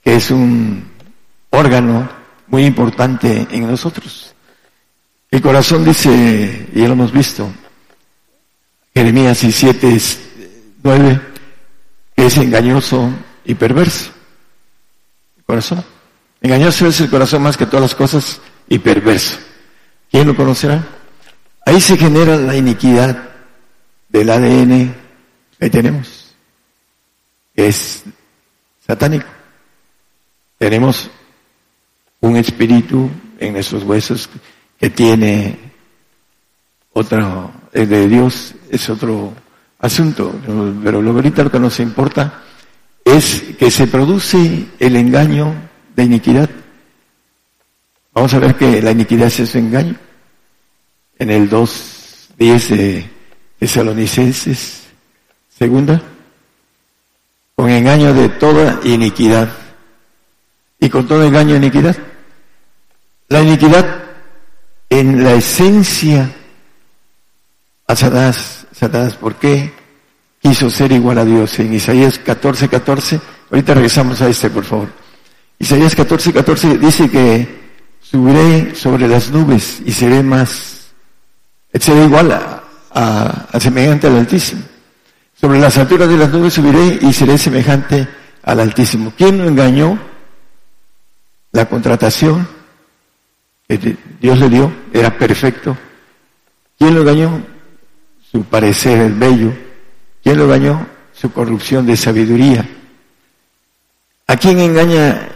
que 0.04 0.16
es 0.16 0.32
un 0.32 0.84
órgano 1.50 2.17
muy 2.48 2.66
importante 2.66 3.48
en 3.52 3.68
nosotros. 3.68 4.34
El 5.30 5.42
corazón 5.42 5.84
dice, 5.84 6.70
y 6.74 6.82
ya 6.82 6.88
lo 6.88 6.94
hemos 6.94 7.12
visto, 7.12 7.50
Jeremías 8.94 9.42
17, 9.42 10.00
9, 10.84 11.22
que 12.16 12.26
es 12.26 12.38
engañoso 12.38 13.12
y 13.46 13.54
perverso. 13.54 14.12
El 15.38 15.44
corazón. 15.44 15.84
Engañoso 16.42 16.88
es 16.88 17.00
el 17.02 17.10
corazón 17.10 17.44
más 17.44 17.58
que 17.58 17.66
todas 17.66 17.82
las 17.82 17.96
cosas 17.96 18.40
y 18.68 18.80
perverso. 18.80 19.38
¿Quién 20.10 20.28
lo 20.28 20.36
conocerá? 20.36 20.84
Ahí 21.66 21.82
se 21.82 21.98
genera 21.98 22.38
la 22.38 22.56
iniquidad 22.56 23.30
del 24.10 24.30
ADN 24.30 24.96
que 25.60 25.70
tenemos. 25.70 26.34
Es 27.54 28.04
satánico. 28.86 29.28
Tenemos 30.58 31.10
un 32.28 32.38
espíritu 32.38 33.10
en 33.40 33.54
nuestros 33.54 33.84
huesos 33.84 34.30
que 34.80 34.90
tiene 34.90 35.58
otro, 36.94 37.52
el 37.74 37.88
de 37.88 38.08
Dios 38.08 38.56
es 38.70 38.90
otro 38.90 39.34
asunto, 39.80 40.34
pero 40.84 41.02
lo 41.02 41.12
ahorita 41.12 41.44
lo 41.44 41.52
que 41.52 41.60
nos 41.60 41.80
importa 41.80 42.44
es 43.06 43.44
que 43.58 43.72
se 43.72 43.88
produce 43.88 44.66
el 44.80 44.96
engaño 44.96 45.54
de 45.96 46.04
iniquidad. 46.04 46.50
Vamos 48.14 48.34
a 48.34 48.40
ver 48.40 48.56
que 48.56 48.82
la 48.82 48.92
iniquidad 48.92 49.28
es 49.28 49.42
ese 49.42 49.60
engaño. 49.60 49.96
En 51.20 51.30
el 51.30 51.50
2.10 51.50 52.68
de 52.76 53.10
Tesalonicenses, 53.60 54.84
segunda, 55.50 56.02
con 57.56 57.70
engaño 57.70 58.14
de 58.14 58.30
toda 58.30 58.80
iniquidad 58.84 59.50
y 60.80 60.90
con 60.90 61.08
todo 61.08 61.24
engaño 61.24 61.56
e 61.56 61.58
iniquidad. 61.58 61.96
La 63.30 63.42
iniquidad 63.42 63.86
en 64.90 65.22
la 65.24 65.34
esencia 65.34 66.32
a 67.86 67.96
Satanás, 67.96 68.66
Satanás, 68.72 69.16
¿por 69.16 69.36
qué 69.36 69.74
quiso 70.42 70.70
ser 70.70 70.94
igual 70.94 71.18
a 71.18 71.26
Dios? 71.26 71.60
En 71.60 71.74
Isaías 71.74 72.20
14, 72.20 72.70
14, 72.70 73.20
ahorita 73.52 73.74
regresamos 73.74 74.22
a 74.22 74.30
este, 74.30 74.50
por 74.50 74.64
favor. 74.64 74.88
Isaías 75.60 75.94
14, 75.94 76.32
14 76.32 76.78
dice 76.78 77.10
que 77.10 77.68
subiré 78.00 78.74
sobre 78.74 79.10
las 79.10 79.30
nubes 79.30 79.82
y 79.86 79.92
seré 79.92 80.24
más, 80.24 80.92
seré 81.74 82.06
igual 82.06 82.32
a, 82.32 83.60
semejante 83.60 84.08
al 84.08 84.20
Altísimo. 84.20 84.62
Sobre 85.40 85.60
las 85.60 85.78
alturas 85.78 86.08
de 86.08 86.18
las 86.18 86.32
nubes 86.32 86.54
subiré 86.54 86.98
y 87.02 87.12
seré 87.12 87.38
semejante 87.38 88.08
al 88.44 88.62
Altísimo. 88.62 89.12
¿Quién 89.18 89.38
lo 89.38 89.48
engañó? 89.50 90.00
La 91.52 91.66
contratación 91.66 92.57
Dios 93.68 94.40
le 94.40 94.50
dio 94.50 94.72
era 94.94 95.18
perfecto. 95.18 95.78
¿Quién 96.78 96.96
lo 96.96 97.02
engañó? 97.02 97.44
Su 98.32 98.44
parecer 98.44 99.00
el 99.00 99.14
bello. 99.14 99.54
¿Quién 100.24 100.38
lo 100.38 100.46
engañó? 100.46 100.88
Su 101.14 101.32
corrupción 101.32 101.86
de 101.86 101.98
sabiduría. 101.98 102.68
¿A 104.28 104.38
quién 104.38 104.60
engaña 104.60 105.30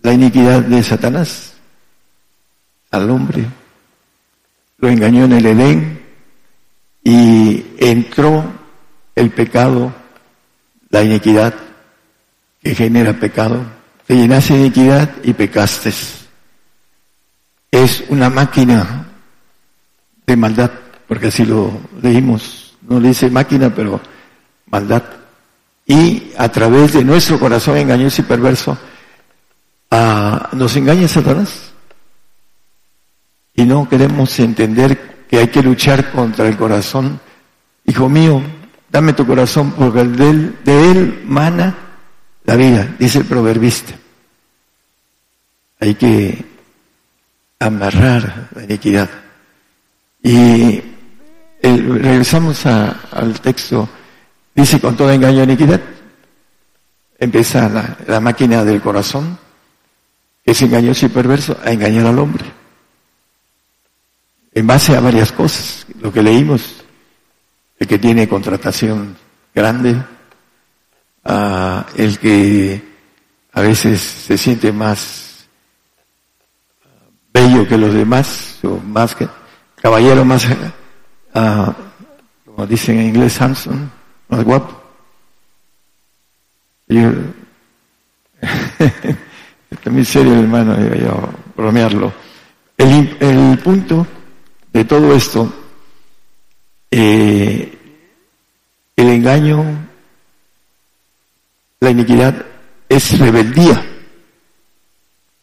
la 0.00 0.12
iniquidad 0.12 0.62
de 0.62 0.82
Satanás? 0.82 1.54
Al 2.90 3.10
hombre. 3.10 3.44
Lo 4.78 4.88
engañó 4.88 5.24
en 5.24 5.32
el 5.32 5.46
Edén 5.46 6.02
y 7.04 7.64
entró 7.78 8.44
el 9.14 9.30
pecado, 9.30 9.92
la 10.90 11.02
iniquidad 11.02 11.54
que 12.62 12.74
genera 12.74 13.12
pecado 13.12 13.78
te 14.08 14.16
llenaste 14.16 14.54
de 14.54 14.60
iniquidad 14.60 15.10
y 15.22 15.34
pecaste. 15.34 15.92
Es 17.70 18.04
una 18.08 18.30
máquina 18.30 19.06
de 20.26 20.36
maldad, 20.36 20.70
porque 21.06 21.28
así 21.28 21.44
lo 21.44 21.72
leímos, 22.02 22.76
no 22.88 23.00
le 23.00 23.08
dice 23.08 23.30
máquina, 23.30 23.74
pero 23.74 24.00
maldad. 24.66 25.02
Y 25.86 26.32
a 26.36 26.48
través 26.50 26.92
de 26.92 27.04
nuestro 27.04 27.38
corazón 27.38 27.76
engañoso 27.78 28.20
y 28.20 28.24
perverso, 28.24 28.76
ah, 29.90 30.50
nos 30.52 30.76
engaña 30.76 31.08
Satanás. 31.08 31.72
Y 33.54 33.64
no 33.64 33.88
queremos 33.88 34.38
entender 34.38 35.26
que 35.28 35.38
hay 35.38 35.48
que 35.48 35.62
luchar 35.62 36.12
contra 36.12 36.46
el 36.46 36.56
corazón. 36.56 37.20
Hijo 37.84 38.08
mío, 38.08 38.42
dame 38.90 39.14
tu 39.14 39.26
corazón 39.26 39.72
porque 39.72 40.04
de 40.04 40.30
él, 40.30 40.56
de 40.64 40.90
él 40.90 41.22
mana 41.26 41.74
la 42.44 42.56
vida, 42.56 42.94
dice 42.98 43.18
el 43.18 43.24
proverbista. 43.24 43.94
Hay 45.80 45.94
que 45.94 46.44
amarrar 47.58 48.48
la 48.54 48.64
iniquidad. 48.64 49.08
Y 50.22 50.82
regresamos 51.62 52.64
al 52.66 53.40
texto, 53.40 53.88
dice 54.54 54.80
con 54.80 54.96
todo 54.96 55.10
engaño 55.10 55.42
iniquidad. 55.42 55.80
Empieza 57.18 57.68
la, 57.68 57.96
la 58.06 58.20
máquina 58.20 58.64
del 58.64 58.80
corazón, 58.80 59.38
que 60.44 60.52
es 60.52 60.62
engañoso 60.62 61.06
y 61.06 61.08
perverso, 61.08 61.58
a 61.64 61.72
engañar 61.72 62.06
al 62.06 62.18
hombre. 62.18 62.44
En 64.52 64.66
base 64.66 64.96
a 64.96 65.00
varias 65.00 65.32
cosas, 65.32 65.86
lo 66.00 66.12
que 66.12 66.22
leímos, 66.22 66.84
el 67.78 67.86
que 67.86 67.98
tiene 67.98 68.28
contratación 68.28 69.16
grande, 69.54 69.96
el 71.96 72.18
que 72.18 72.82
a 73.52 73.60
veces 73.60 74.00
se 74.00 74.38
siente 74.38 74.72
más 74.72 75.27
bello 77.32 77.66
que 77.66 77.78
los 77.78 77.92
demás, 77.92 78.58
o 78.62 78.78
más 78.78 79.14
que 79.14 79.28
caballero 79.76 80.24
más, 80.24 80.46
uh, 80.46 81.72
como 82.44 82.66
dicen 82.66 82.98
en 82.98 83.06
inglés, 83.08 83.34
Samson, 83.34 83.90
más 84.28 84.44
guapo. 84.44 84.82
Yo, 86.88 87.10
muy 89.90 90.04
serio 90.04 90.34
hermano, 90.34 90.76
yo 90.94 91.30
bromearlo. 91.56 92.12
El, 92.76 93.16
el 93.20 93.58
punto 93.58 94.06
de 94.72 94.84
todo 94.84 95.14
esto, 95.14 95.52
eh, 96.90 97.78
el 98.96 99.08
engaño, 99.08 99.64
la 101.80 101.90
iniquidad 101.90 102.46
es 102.88 103.18
rebeldía. 103.18 103.84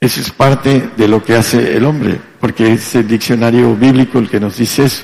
Eso 0.06 0.22
es 0.22 0.30
parte 0.30 0.92
de 0.96 1.08
lo 1.08 1.24
que 1.24 1.34
hace 1.34 1.76
el 1.76 1.84
hombre, 1.84 2.22
porque 2.40 2.74
es 2.74 2.94
el 2.94 3.08
diccionario 3.08 3.76
bíblico 3.76 4.20
el 4.20 4.30
que 4.30 4.40
nos 4.40 4.56
dice 4.56 4.86
eso. 4.86 5.04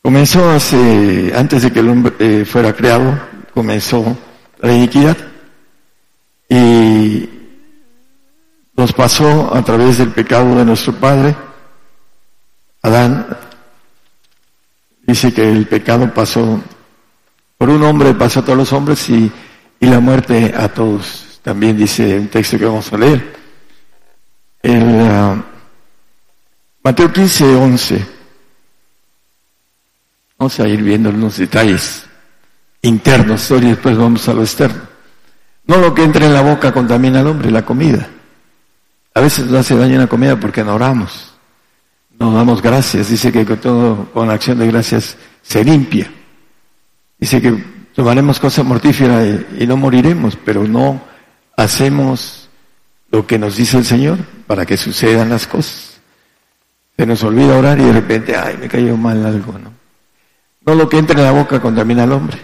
Comenzó 0.00 0.48
hace, 0.48 1.30
antes 1.36 1.60
de 1.60 1.70
que 1.70 1.80
el 1.80 1.90
hombre 1.90 2.14
eh, 2.18 2.44
fuera 2.46 2.72
creado, 2.72 3.20
comenzó 3.52 4.16
la 4.60 4.72
iniquidad 4.72 5.14
y 6.48 7.28
nos 8.74 8.94
pasó 8.94 9.54
a 9.54 9.62
través 9.62 9.98
del 9.98 10.08
pecado 10.08 10.56
de 10.56 10.64
nuestro 10.64 10.94
padre. 10.94 11.36
Adán 12.80 13.26
dice 15.06 15.34
que 15.34 15.52
el 15.52 15.66
pecado 15.66 16.14
pasó 16.14 16.62
por 17.58 17.68
un 17.68 17.82
hombre, 17.82 18.14
pasó 18.14 18.40
a 18.40 18.42
todos 18.42 18.56
los 18.56 18.72
hombres 18.72 19.06
y, 19.10 19.30
y 19.80 19.86
la 19.86 20.00
muerte 20.00 20.54
a 20.56 20.68
todos. 20.68 21.23
También 21.44 21.76
dice 21.76 22.18
un 22.18 22.28
texto 22.28 22.58
que 22.58 22.64
vamos 22.64 22.90
a 22.90 22.96
leer. 22.96 23.36
El, 24.62 24.82
uh, 24.82 25.42
Mateo 26.82 27.12
15, 27.12 27.44
11. 27.54 28.06
Vamos 30.38 30.58
a 30.58 30.66
ir 30.66 30.82
viendo 30.82 31.10
unos 31.10 31.36
detalles 31.36 32.06
internos 32.80 33.50
y 33.50 33.60
después 33.60 33.94
vamos 33.94 34.26
a 34.26 34.32
lo 34.32 34.40
externo. 34.40 34.84
No 35.66 35.76
lo 35.76 35.92
que 35.92 36.02
entra 36.02 36.24
en 36.24 36.32
la 36.32 36.40
boca 36.40 36.72
contamina 36.72 37.20
al 37.20 37.26
hombre, 37.26 37.50
la 37.50 37.62
comida. 37.66 38.08
A 39.12 39.20
veces 39.20 39.44
nos 39.44 39.60
hace 39.60 39.76
daño 39.76 39.98
la 39.98 40.06
comida 40.06 40.40
porque 40.40 40.64
no 40.64 40.74
oramos. 40.74 41.34
No 42.18 42.32
damos 42.32 42.62
gracias. 42.62 43.10
Dice 43.10 43.30
que 43.30 43.44
con 43.44 43.58
todo, 43.58 44.10
con 44.14 44.30
acción 44.30 44.58
de 44.58 44.66
gracias 44.68 45.18
se 45.42 45.62
limpia. 45.62 46.10
Dice 47.18 47.42
que 47.42 47.62
tomaremos 47.94 48.40
cosas 48.40 48.64
mortíferas 48.64 49.40
y 49.58 49.66
no 49.66 49.76
moriremos, 49.76 50.38
pero 50.42 50.66
no 50.66 51.12
hacemos 51.56 52.48
lo 53.10 53.26
que 53.26 53.38
nos 53.38 53.56
dice 53.56 53.78
el 53.78 53.84
Señor 53.84 54.18
para 54.46 54.66
que 54.66 54.76
sucedan 54.76 55.30
las 55.30 55.46
cosas. 55.46 56.00
Se 56.96 57.06
nos 57.06 57.22
olvida 57.22 57.58
orar 57.58 57.78
y 57.78 57.84
de 57.84 57.92
repente, 57.92 58.36
ay, 58.36 58.56
me 58.56 58.68
cayó 58.68 58.96
mal 58.96 59.24
algo, 59.24 59.58
¿no? 59.58 59.72
No 60.66 60.74
lo 60.74 60.88
que 60.88 60.98
entra 60.98 61.18
en 61.18 61.24
la 61.24 61.32
boca 61.32 61.60
contamina 61.60 62.04
al 62.04 62.12
hombre, 62.12 62.38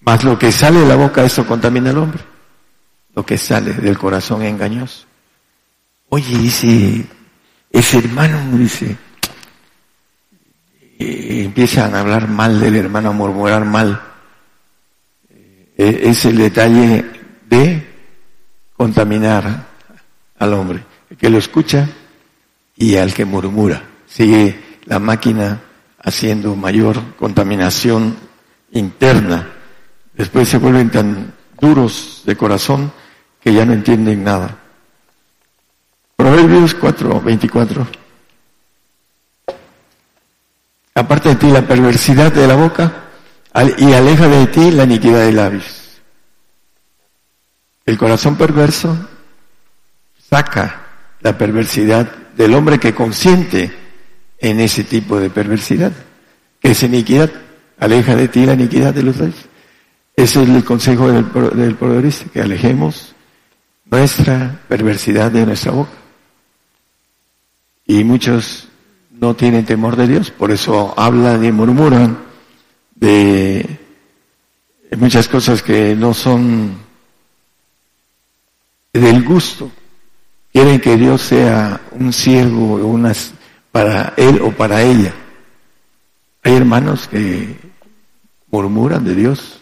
más 0.00 0.22
lo 0.24 0.38
que 0.38 0.52
sale 0.52 0.80
de 0.80 0.86
la 0.86 0.96
boca, 0.96 1.24
eso 1.24 1.46
contamina 1.46 1.90
al 1.90 1.98
hombre. 1.98 2.22
Lo 3.14 3.24
que 3.24 3.38
sale 3.38 3.72
del 3.72 3.96
corazón 3.96 4.42
engañoso. 4.42 5.06
Oye, 6.10 6.36
dice, 6.36 7.06
ese 7.70 7.98
hermano, 7.98 8.58
dice, 8.58 8.94
y 10.98 11.44
empiezan 11.44 11.94
a 11.94 12.00
hablar 12.00 12.28
mal 12.28 12.60
del 12.60 12.76
hermano, 12.76 13.08
a 13.08 13.12
murmurar 13.12 13.64
mal. 13.64 14.00
Eh, 15.78 16.00
es 16.04 16.24
el 16.26 16.36
detalle 16.36 17.04
de 17.48 17.95
contaminar 18.76 19.66
al 20.38 20.54
hombre, 20.54 20.84
el 21.10 21.16
que 21.16 21.30
lo 21.30 21.38
escucha 21.38 21.88
y 22.76 22.96
al 22.96 23.14
que 23.14 23.24
murmura. 23.24 23.82
Sigue 24.06 24.78
la 24.84 24.98
máquina 24.98 25.60
haciendo 26.02 26.54
mayor 26.54 27.14
contaminación 27.16 28.16
interna. 28.72 29.48
Después 30.14 30.48
se 30.48 30.58
vuelven 30.58 30.90
tan 30.90 31.32
duros 31.60 32.22
de 32.24 32.36
corazón 32.36 32.92
que 33.40 33.52
ya 33.52 33.64
no 33.64 33.72
entienden 33.72 34.22
nada. 34.22 34.56
Proverbios 36.16 36.74
4, 36.74 37.20
24. 37.20 37.86
Aparte 40.94 41.28
de 41.30 41.34
ti 41.34 41.48
la 41.48 41.62
perversidad 41.62 42.32
de 42.32 42.46
la 42.46 42.54
boca 42.54 43.04
y 43.78 43.92
aleja 43.92 44.28
de 44.28 44.46
ti 44.46 44.70
la 44.70 44.84
iniquidad 44.84 45.20
de 45.20 45.32
labios. 45.32 45.85
El 47.86 47.96
corazón 47.96 48.36
perverso 48.36 48.96
saca 50.28 50.82
la 51.20 51.38
perversidad 51.38 52.10
del 52.36 52.54
hombre 52.54 52.80
que 52.80 52.92
consiente 52.92 53.72
en 54.38 54.58
ese 54.58 54.82
tipo 54.82 55.20
de 55.20 55.30
perversidad, 55.30 55.92
que 56.60 56.72
es 56.72 56.82
iniquidad, 56.82 57.30
aleja 57.78 58.16
de 58.16 58.26
ti 58.26 58.44
la 58.44 58.54
iniquidad 58.54 58.92
de 58.92 59.04
los 59.04 59.16
reyes. 59.16 59.46
Ese 60.16 60.42
es 60.42 60.48
el 60.48 60.64
consejo 60.64 61.08
del, 61.08 61.32
del 61.54 61.76
que 62.32 62.40
alejemos 62.40 63.14
nuestra 63.84 64.60
perversidad 64.68 65.30
de 65.30 65.46
nuestra 65.46 65.70
boca. 65.70 65.92
Y 67.86 68.02
muchos 68.02 68.66
no 69.12 69.36
tienen 69.36 69.64
temor 69.64 69.94
de 69.94 70.08
Dios, 70.08 70.32
por 70.32 70.50
eso 70.50 70.92
hablan 70.96 71.44
y 71.44 71.52
murmuran 71.52 72.18
de 72.96 73.78
muchas 74.98 75.28
cosas 75.28 75.62
que 75.62 75.94
no 75.94 76.12
son 76.12 76.85
del 78.98 79.22
gusto. 79.24 79.70
Quieren 80.52 80.80
que 80.80 80.96
Dios 80.96 81.22
sea 81.22 81.80
un 81.92 82.12
siervo 82.12 82.76
unas, 82.76 83.32
para 83.70 84.14
él 84.16 84.40
o 84.42 84.50
para 84.52 84.82
ella. 84.82 85.12
Hay 86.42 86.54
hermanos 86.54 87.08
que 87.08 87.56
murmuran 88.50 89.04
de 89.04 89.14
Dios. 89.14 89.60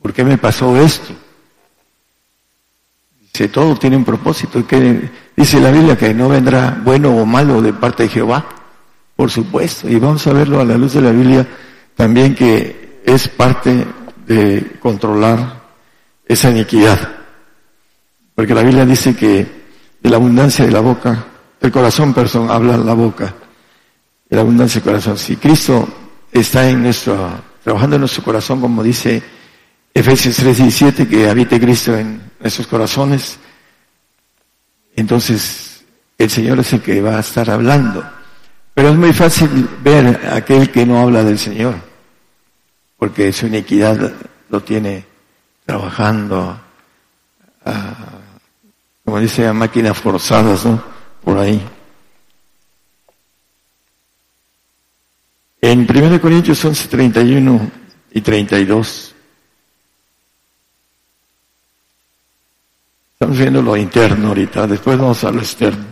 ¿Por 0.00 0.12
qué 0.12 0.24
me 0.24 0.36
pasó 0.36 0.76
esto? 0.76 1.14
Dice, 3.20 3.48
todo 3.48 3.76
tiene 3.76 3.96
un 3.96 4.04
propósito. 4.04 4.66
que 4.66 5.10
dice 5.36 5.60
la 5.60 5.70
Biblia 5.70 5.96
que 5.96 6.12
no 6.12 6.28
vendrá 6.28 6.80
bueno 6.82 7.16
o 7.16 7.24
malo 7.24 7.62
de 7.62 7.72
parte 7.72 8.04
de 8.04 8.08
Jehová. 8.08 8.44
Por 9.14 9.30
supuesto. 9.30 9.88
Y 9.88 10.00
vamos 10.00 10.26
a 10.26 10.32
verlo 10.32 10.60
a 10.60 10.64
la 10.64 10.76
luz 10.76 10.94
de 10.94 11.02
la 11.02 11.12
Biblia 11.12 11.46
también 11.94 12.34
que 12.34 13.00
es 13.04 13.28
parte 13.28 13.86
de 14.26 14.72
controlar 14.80 15.62
esa 16.26 16.50
iniquidad. 16.50 17.21
Porque 18.34 18.54
la 18.54 18.62
Biblia 18.62 18.86
dice 18.86 19.14
que 19.14 19.46
de 20.00 20.10
la 20.10 20.16
abundancia 20.16 20.64
de 20.64 20.72
la 20.72 20.80
boca, 20.80 21.26
el 21.60 21.70
corazón, 21.70 22.12
perdón, 22.12 22.50
habla 22.50 22.76
la 22.76 22.94
boca. 22.94 23.34
De 24.28 24.36
la 24.36 24.42
abundancia 24.42 24.80
del 24.80 24.90
corazón. 24.90 25.18
Si 25.18 25.36
Cristo 25.36 25.88
está 26.32 26.68
en 26.68 26.82
nuestro, 26.82 27.30
trabajando 27.62 27.96
en 27.96 28.00
nuestro 28.00 28.24
corazón, 28.24 28.60
como 28.60 28.82
dice 28.82 29.22
Efesios 29.94 30.38
3:17, 30.38 31.06
que 31.06 31.28
habite 31.28 31.60
Cristo 31.60 31.96
en 31.96 32.32
nuestros 32.40 32.66
corazones, 32.66 33.38
entonces 34.96 35.84
el 36.18 36.30
Señor 36.30 36.60
es 36.60 36.72
el 36.72 36.80
que 36.80 37.00
va 37.00 37.16
a 37.16 37.20
estar 37.20 37.48
hablando. 37.50 38.04
Pero 38.74 38.88
es 38.88 38.96
muy 38.96 39.12
fácil 39.12 39.68
ver 39.82 40.28
a 40.32 40.36
aquel 40.36 40.70
que 40.70 40.86
no 40.86 41.00
habla 41.00 41.22
del 41.22 41.38
Señor, 41.38 41.74
porque 42.96 43.32
su 43.32 43.46
iniquidad 43.46 44.12
lo 44.48 44.62
tiene 44.62 45.04
trabajando 45.66 46.58
como 49.04 49.18
dice, 49.18 49.46
a 49.46 49.52
máquinas 49.52 49.98
forzadas, 49.98 50.64
¿no? 50.64 50.82
Por 51.24 51.38
ahí. 51.38 51.60
En 55.60 55.86
1 55.88 56.20
Corintios 56.20 56.64
11, 56.64 56.88
31 56.88 57.70
y 58.12 58.20
32, 58.20 59.14
estamos 63.12 63.38
viendo 63.38 63.62
lo 63.62 63.76
interno 63.76 64.28
ahorita, 64.28 64.66
después 64.66 64.98
vamos 64.98 65.22
a 65.22 65.30
lo 65.30 65.40
externo. 65.40 65.84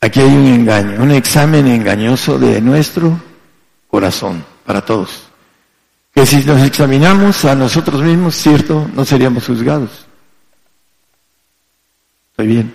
Aquí 0.00 0.18
hay 0.18 0.26
un 0.26 0.46
engaño, 0.46 1.00
un 1.00 1.12
examen 1.12 1.68
engañoso 1.68 2.36
de 2.36 2.60
nuestro 2.60 3.20
corazón 3.86 4.44
para 4.66 4.84
todos. 4.84 5.28
Que 6.12 6.26
si 6.26 6.44
nos 6.44 6.60
examinamos 6.62 7.44
a 7.44 7.54
nosotros 7.54 8.02
mismos, 8.02 8.34
cierto, 8.34 8.90
no 8.92 9.04
seríamos 9.04 9.46
juzgados. 9.46 10.06
Bien. 12.46 12.72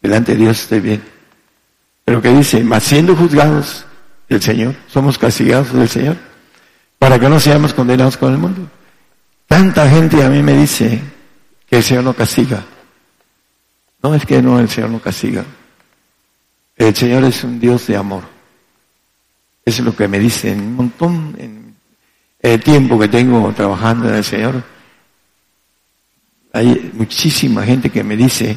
Delante 0.00 0.32
de 0.32 0.38
Dios 0.38 0.60
estoy 0.62 0.80
bien. 0.80 1.02
Pero 2.04 2.22
que 2.22 2.30
dice, 2.30 2.62
más 2.64 2.84
siendo 2.84 3.14
juzgados 3.14 3.84
del 4.28 4.40
Señor, 4.40 4.74
somos 4.86 5.18
castigados 5.18 5.72
del 5.72 5.88
Señor, 5.88 6.16
para 6.98 7.18
que 7.18 7.28
no 7.28 7.40
seamos 7.40 7.74
condenados 7.74 8.16
con 8.16 8.32
el 8.32 8.38
mundo. 8.38 8.68
Tanta 9.46 9.88
gente 9.88 10.22
a 10.22 10.28
mí 10.28 10.42
me 10.42 10.54
dice 10.56 11.00
que 11.68 11.76
el 11.76 11.82
Señor 11.82 12.04
no 12.04 12.14
castiga. 12.14 12.64
No 14.02 14.14
es 14.14 14.24
que 14.24 14.40
no, 14.40 14.58
el 14.60 14.68
Señor 14.68 14.90
no 14.90 15.00
castiga. 15.00 15.44
El 16.76 16.94
Señor 16.94 17.24
es 17.24 17.42
un 17.44 17.58
Dios 17.58 17.86
de 17.88 17.96
amor. 17.96 18.22
Es 19.64 19.80
lo 19.80 19.94
que 19.94 20.08
me 20.08 20.18
dicen 20.18 20.60
un 20.60 20.76
montón 20.76 21.36
en 21.38 21.76
el 22.40 22.62
tiempo 22.62 22.98
que 22.98 23.08
tengo 23.08 23.52
trabajando 23.52 24.08
en 24.08 24.14
el 24.14 24.24
Señor. 24.24 24.62
Hay 26.52 26.90
muchísima 26.94 27.64
gente 27.64 27.90
que 27.90 28.02
me 28.04 28.16
dice 28.16 28.56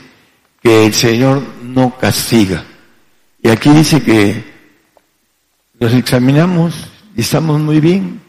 que 0.61 0.85
el 0.85 0.93
Señor 0.93 1.41
no 1.63 1.97
castiga. 1.97 2.63
Y 3.41 3.49
aquí 3.49 3.69
dice 3.71 4.01
que 4.01 4.43
nos 5.79 5.93
examinamos 5.93 6.75
y 7.15 7.21
estamos 7.21 7.59
muy 7.59 7.79
bien. 7.79 8.21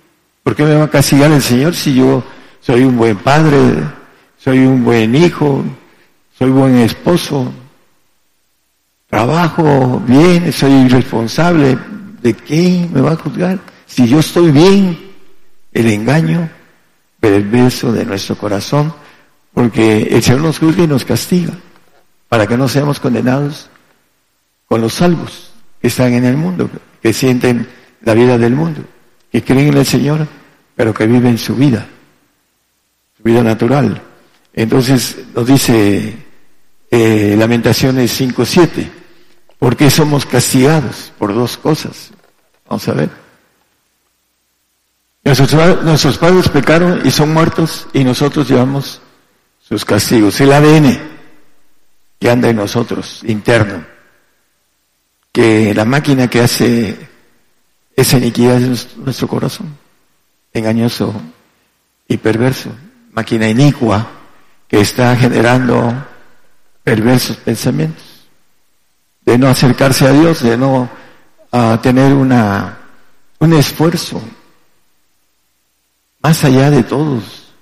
¿Por 0.43 0.57
qué 0.57 0.65
me 0.65 0.75
va 0.75 0.85
a 0.85 0.91
castigar 0.91 1.31
el 1.31 1.43
Señor 1.43 1.75
si 1.75 1.95
yo 1.95 2.25
soy 2.61 2.83
un 2.83 2.97
buen 2.97 3.17
padre, 3.19 3.59
soy 4.39 4.61
un 4.61 4.83
buen 4.83 5.15
hijo, 5.15 5.63
soy 6.37 6.51
buen 6.51 6.79
esposo, 6.79 7.53
trabajo 9.09 10.03
bien, 10.07 10.51
soy 10.53 10.89
responsable? 10.89 11.79
¿De 12.23 12.35
qué 12.35 12.89
me 12.93 13.01
va 13.01 13.13
a 13.13 13.17
juzgar? 13.17 13.59
Si 13.87 14.09
yo 14.09 14.21
estoy 14.21 14.51
bien, 14.51 14.99
el 15.73 15.87
engaño 15.89 16.49
perverso 17.21 17.93
de 17.93 18.05
nuestro 18.05 18.37
corazón, 18.37 18.93
porque 19.53 20.03
el 20.11 20.23
Señor 20.23 20.41
nos 20.41 20.59
juzga 20.59 20.85
y 20.85 20.89
nos 20.89 21.05
castiga, 21.05 21.53
para 22.33 22.47
que 22.47 22.57
no 22.57 22.67
seamos 22.67 22.99
condenados 22.99 23.69
con 24.65 24.81
los 24.81 24.95
salvos 24.95 25.53
que 25.83 25.89
están 25.89 26.15
en 26.15 26.25
el 26.25 26.35
mundo, 26.35 26.71
que 27.03 27.13
sienten 27.13 27.69
la 28.01 28.15
vida 28.15 28.39
del 28.39 28.55
mundo, 28.55 28.81
que 29.31 29.45
creen 29.45 29.69
en 29.69 29.77
el 29.77 29.85
Señor, 29.85 30.27
pero 30.75 30.95
que 30.95 31.07
viven 31.07 31.37
su 31.37 31.55
vida, 31.55 31.87
su 33.19 33.23
vida 33.23 33.43
natural. 33.43 34.01
Entonces 34.55 35.19
nos 35.35 35.47
dice 35.47 36.17
eh, 36.91 37.35
Lamentaciones 37.37 38.19
5.7, 38.19 38.89
¿por 39.59 39.77
qué 39.77 39.91
somos 39.91 40.25
castigados? 40.25 41.13
Por 41.19 41.35
dos 41.35 41.59
cosas. 41.59 42.13
Vamos 42.67 42.89
a 42.89 42.93
ver. 42.95 43.11
Nuestros, 45.23 45.85
nuestros 45.85 46.17
padres 46.17 46.49
pecaron 46.49 47.03
y 47.05 47.11
son 47.11 47.35
muertos 47.35 47.89
y 47.93 48.03
nosotros 48.03 48.49
llevamos 48.49 49.03
sus 49.61 49.85
castigos. 49.85 50.41
El 50.41 50.55
ADN 50.55 51.12
que 52.23 52.31
anda 52.31 52.49
en 52.49 52.55
nosotros, 52.55 53.21
interno 53.25 53.85
que 55.33 55.75
la 55.75 55.85
máquina 55.85 56.31
que 56.31 56.41
hace 56.41 56.97
esa 57.97 58.19
iniquidad 58.19 58.63
es 58.63 58.97
nuestro 58.97 59.27
corazón, 59.27 59.77
engañoso 60.53 61.13
y 62.07 62.19
perverso, 62.19 62.71
máquina 63.11 63.49
inicua 63.49 64.07
que 64.69 64.81
está 64.81 65.17
generando 65.17 66.07
perversos 66.85 67.39
pensamientos, 67.39 68.05
de 69.23 69.37
no 69.37 69.49
acercarse 69.49 70.07
a 70.07 70.13
Dios, 70.13 70.45
de 70.45 70.57
no 70.57 70.89
tener 71.83 72.13
una, 72.13 72.79
un 73.41 73.53
esfuerzo 73.55 74.23
más 76.21 76.45
allá 76.45 76.71
de 76.71 76.85
todos. 76.85 77.53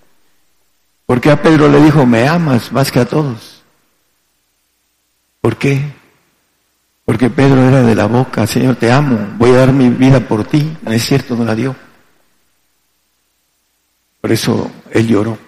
Porque 1.07 1.31
a 1.31 1.40
Pedro 1.40 1.66
le 1.66 1.81
dijo, 1.83 2.05
me 2.05 2.29
amas 2.29 2.70
más 2.70 2.92
que 2.92 3.01
a 3.01 3.07
todos. 3.07 3.60
¿Por 5.40 5.57
qué? 5.57 5.81
Porque 7.05 7.31
Pedro 7.31 7.62
era 7.62 7.83
de 7.83 7.94
la 7.94 8.07
boca, 8.07 8.46
Señor, 8.46 8.76
te 8.76 8.92
amo, 8.92 9.35
voy 9.37 9.50
a 9.50 9.59
dar 9.59 9.72
mi 9.72 9.88
vida 9.88 10.20
por 10.20 10.44
ti. 10.44 10.76
Es 10.87 11.05
cierto, 11.05 11.35
no 11.35 11.44
la 11.44 11.55
dio. 11.55 11.74
Por 14.20 14.31
eso 14.31 14.70
él 14.90 15.09
lloró. 15.09 15.38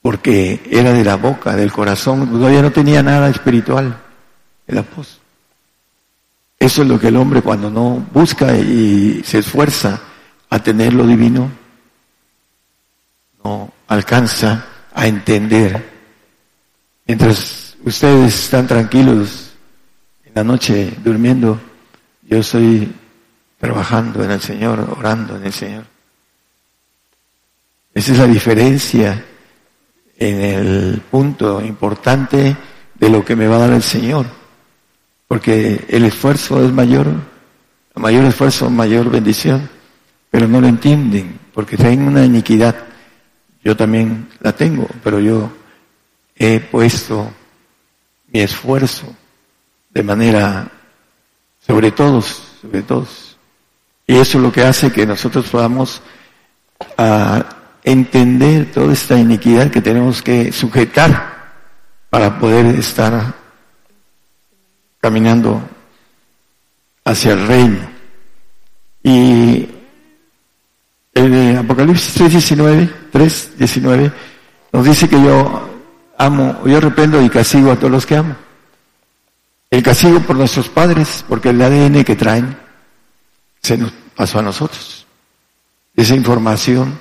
Porque 0.00 0.62
era 0.70 0.92
de 0.92 1.04
la 1.04 1.16
boca, 1.16 1.54
del 1.54 1.72
corazón, 1.72 2.30
todavía 2.30 2.62
no 2.62 2.72
tenía 2.72 3.02
nada 3.02 3.28
espiritual, 3.28 4.00
el 4.66 4.78
apóstol. 4.78 5.20
Eso 6.58 6.82
es 6.82 6.88
lo 6.88 6.98
que 6.98 7.08
el 7.08 7.16
hombre 7.16 7.42
cuando 7.42 7.70
no 7.70 8.06
busca 8.12 8.56
y 8.56 9.22
se 9.24 9.38
esfuerza 9.38 10.00
a 10.48 10.62
tener 10.62 10.92
lo 10.94 11.06
divino, 11.06 11.50
no 13.44 13.72
alcanza 13.88 14.66
a 14.94 15.06
entender. 15.06 15.90
Mientras 17.06 17.69
ustedes 17.84 18.44
están 18.44 18.66
tranquilos 18.66 19.52
en 20.24 20.32
la 20.34 20.44
noche 20.44 20.92
durmiendo, 21.02 21.60
yo 22.22 22.38
estoy 22.38 22.92
trabajando 23.58 24.22
en 24.24 24.30
el 24.30 24.40
Señor, 24.40 24.94
orando 24.98 25.36
en 25.36 25.44
el 25.44 25.52
Señor. 25.52 25.84
Esa 27.92 28.12
es 28.12 28.18
la 28.18 28.26
diferencia 28.26 29.24
en 30.16 30.40
el 30.40 31.00
punto 31.10 31.60
importante 31.60 32.56
de 32.94 33.08
lo 33.08 33.24
que 33.24 33.34
me 33.34 33.48
va 33.48 33.56
a 33.56 33.60
dar 33.60 33.72
el 33.72 33.82
Señor. 33.82 34.26
Porque 35.26 35.84
el 35.88 36.04
esfuerzo 36.04 36.64
es 36.64 36.72
mayor, 36.72 37.06
mayor 37.94 38.24
esfuerzo, 38.24 38.70
mayor 38.70 39.10
bendición, 39.10 39.68
pero 40.30 40.46
no 40.46 40.60
lo 40.60 40.68
entienden, 40.68 41.38
porque 41.52 41.76
tienen 41.76 42.02
una 42.02 42.24
iniquidad. 42.24 42.76
Yo 43.62 43.76
también 43.76 44.28
la 44.40 44.52
tengo, 44.52 44.86
pero 45.02 45.20
yo 45.20 45.50
he 46.36 46.60
puesto 46.60 47.30
mi 48.32 48.40
esfuerzo 48.40 49.06
de 49.90 50.02
manera 50.02 50.70
sobre 51.66 51.90
todos, 51.90 52.42
sobre 52.60 52.82
todos. 52.82 53.36
Y 54.06 54.16
eso 54.16 54.38
es 54.38 54.44
lo 54.44 54.52
que 54.52 54.64
hace 54.64 54.92
que 54.92 55.06
nosotros 55.06 55.46
podamos 55.48 56.02
ah, 56.98 57.44
entender 57.84 58.72
toda 58.72 58.92
esta 58.92 59.18
iniquidad 59.18 59.70
que 59.70 59.80
tenemos 59.80 60.22
que 60.22 60.52
sujetar 60.52 61.30
para 62.10 62.38
poder 62.38 62.66
estar 62.66 63.34
caminando 65.00 65.62
hacia 67.04 67.32
el 67.32 67.46
reino. 67.46 67.90
Y 69.02 69.68
el 71.14 71.56
Apocalipsis 71.56 72.20
3.19, 72.20 72.90
3.19 73.12 74.12
nos 74.72 74.84
dice 74.84 75.08
que 75.08 75.20
yo 75.22 75.69
amo, 76.20 76.62
yo 76.66 76.76
arrependo 76.76 77.22
y 77.22 77.30
castigo 77.30 77.72
a 77.72 77.76
todos 77.76 77.90
los 77.90 78.06
que 78.06 78.16
amo. 78.16 78.36
El 79.70 79.82
castigo 79.82 80.20
por 80.20 80.36
nuestros 80.36 80.68
padres, 80.68 81.24
porque 81.26 81.50
el 81.50 81.62
ADN 81.62 82.04
que 82.04 82.16
traen 82.16 82.56
se 83.62 83.78
nos 83.78 83.92
pasó 84.14 84.40
a 84.40 84.42
nosotros. 84.42 85.06
Esa 85.96 86.14
información 86.14 86.98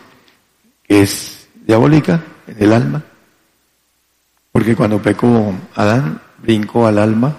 que 0.83 1.01
es 1.01 1.47
diabólica 1.65 2.21
en 2.47 2.63
el 2.63 2.73
alma, 2.73 3.03
porque 4.51 4.75
cuando 4.75 5.01
pecó 5.01 5.53
Adán, 5.75 6.21
brincó 6.37 6.87
al 6.87 6.97
alma 6.97 7.35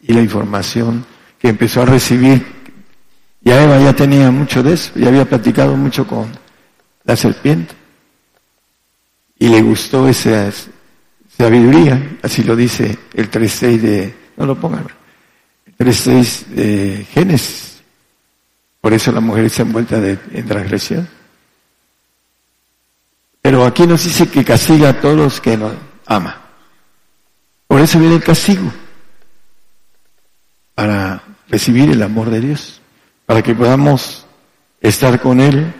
y 0.00 0.12
la 0.12 0.20
información 0.20 1.04
que 1.38 1.48
empezó 1.48 1.82
a 1.82 1.86
recibir, 1.86 2.44
ya 3.40 3.62
Eva 3.62 3.78
ya 3.78 3.94
tenía 3.94 4.30
mucho 4.30 4.62
de 4.62 4.74
eso, 4.74 4.92
ya 4.96 5.08
había 5.08 5.24
platicado 5.24 5.76
mucho 5.76 6.06
con 6.06 6.26
la 7.04 7.16
serpiente 7.16 7.74
y 9.38 9.48
le 9.48 9.62
gustó 9.62 10.08
esa 10.08 10.50
sabiduría, 11.36 12.18
así 12.22 12.42
lo 12.42 12.56
dice 12.56 12.98
el 13.14 13.30
3.6 13.30 13.80
de 13.80 14.14
no 14.36 14.46
lo 14.46 14.58
pongan. 14.58 14.86
3.6 15.78 16.46
de 16.46 17.06
Génesis. 17.12 17.82
Por 18.80 18.92
eso 18.92 19.12
la 19.12 19.20
mujer 19.20 19.44
está 19.46 19.62
envuelta 19.62 20.00
de, 20.00 20.18
en 20.32 20.46
transgresión. 20.46 21.08
Pero 23.42 23.64
aquí 23.64 23.86
nos 23.86 24.04
dice 24.04 24.28
que 24.28 24.44
castiga 24.44 24.90
a 24.90 25.00
todos 25.00 25.16
los 25.16 25.40
que 25.40 25.56
nos 25.56 25.72
ama. 26.06 26.42
Por 27.66 27.80
eso 27.80 27.98
viene 27.98 28.16
el 28.16 28.22
castigo. 28.22 28.72
Para 30.74 31.22
recibir 31.48 31.90
el 31.90 32.02
amor 32.02 32.30
de 32.30 32.40
Dios. 32.40 32.80
Para 33.24 33.42
que 33.42 33.54
podamos 33.54 34.26
estar 34.80 35.20
con 35.20 35.40
Él. 35.40 35.72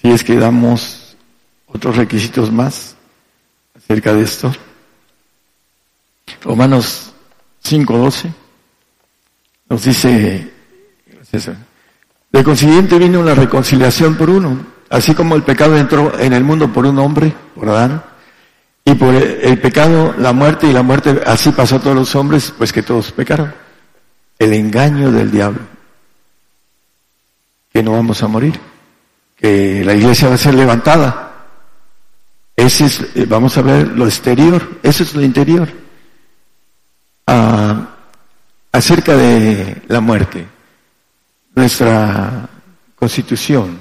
Si 0.00 0.10
es 0.10 0.24
que 0.24 0.36
damos 0.36 1.16
otros 1.66 1.96
requisitos 1.96 2.52
más 2.52 2.96
acerca 3.84 4.12
de 4.12 4.22
esto. 4.22 4.52
Romanos 6.42 7.12
5.12 7.62 8.32
nos 9.68 9.84
dice 9.84 10.50
De 12.30 12.44
consiguiente 12.44 12.98
vino 12.98 13.22
la 13.22 13.34
reconciliación 13.34 14.16
por 14.16 14.30
uno, 14.30 14.66
así 14.90 15.14
como 15.14 15.34
el 15.34 15.42
pecado 15.42 15.76
entró 15.76 16.18
en 16.18 16.32
el 16.32 16.44
mundo 16.44 16.72
por 16.72 16.86
un 16.86 16.98
hombre, 16.98 17.32
por 17.54 17.68
Adán, 17.68 18.02
y 18.84 18.94
por 18.94 19.14
el 19.14 19.58
pecado, 19.58 20.14
la 20.18 20.32
muerte 20.32 20.66
y 20.66 20.72
la 20.72 20.82
muerte, 20.82 21.22
así 21.24 21.50
pasó 21.52 21.76
a 21.76 21.80
todos 21.80 21.96
los 21.96 22.14
hombres, 22.14 22.52
pues 22.56 22.72
que 22.72 22.82
todos 22.82 23.12
pecaron. 23.12 23.54
El 24.38 24.52
engaño 24.52 25.10
del 25.10 25.30
diablo. 25.30 25.60
Que 27.72 27.82
no 27.82 27.92
vamos 27.92 28.22
a 28.22 28.28
morir. 28.28 28.60
Que 29.36 29.82
la 29.84 29.94
iglesia 29.94 30.28
va 30.28 30.34
a 30.34 30.38
ser 30.38 30.54
levantada. 30.54 31.23
Ese 32.56 32.84
es, 32.86 33.00
eh, 33.14 33.26
vamos 33.28 33.56
a 33.58 33.62
ver 33.62 33.88
lo 33.88 34.06
exterior, 34.06 34.78
eso 34.82 35.02
es 35.02 35.14
lo 35.14 35.22
interior. 35.22 35.68
Ah, 37.26 37.88
acerca 38.70 39.16
de 39.16 39.82
la 39.88 40.00
muerte, 40.00 40.46
nuestra 41.54 42.48
constitución, 42.94 43.80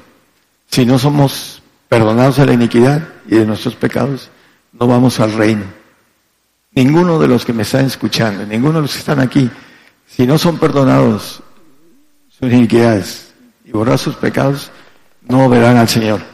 si 0.67 0.85
no 0.85 0.97
somos 0.97 1.61
perdonados 1.87 2.37
de 2.37 2.45
la 2.45 2.53
iniquidad 2.53 3.07
y 3.27 3.35
de 3.35 3.45
nuestros 3.45 3.75
pecados, 3.75 4.31
no 4.71 4.87
vamos 4.87 5.19
al 5.19 5.33
reino. 5.33 5.65
Ninguno 6.71 7.19
de 7.19 7.27
los 7.27 7.45
que 7.45 7.53
me 7.53 7.61
están 7.61 7.85
escuchando, 7.85 8.45
ninguno 8.45 8.75
de 8.75 8.81
los 8.81 8.93
que 8.93 8.99
están 8.99 9.19
aquí, 9.19 9.49
si 10.07 10.25
no 10.25 10.39
son 10.39 10.57
perdonados 10.57 11.43
sus 12.29 12.51
iniquidades 12.51 13.33
y 13.63 13.71
borrar 13.71 13.99
sus 13.99 14.15
pecados, 14.15 14.71
no 15.27 15.47
verán 15.47 15.77
al 15.77 15.87
Señor. 15.87 16.32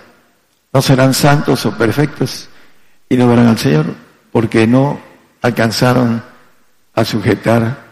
No 0.72 0.82
serán 0.82 1.14
santos 1.14 1.66
o 1.66 1.78
perfectos 1.78 2.50
y 3.10 3.18
no 3.18 3.28
verán 3.28 3.48
al 3.48 3.58
Señor 3.58 3.86
porque 4.32 4.68
no 4.68 5.00
alcanzaron 5.42 6.22
a 6.94 7.06
sujetar 7.06 7.90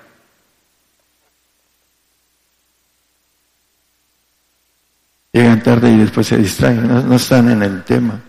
llegan 5.38 5.62
tarde 5.62 5.92
y 5.92 5.98
después 5.98 6.28
se 6.28 6.38
distraen, 6.38 6.88
no, 6.88 7.16
están 7.16 7.50
en 7.50 7.62
el 7.62 7.84
tema 7.84 8.20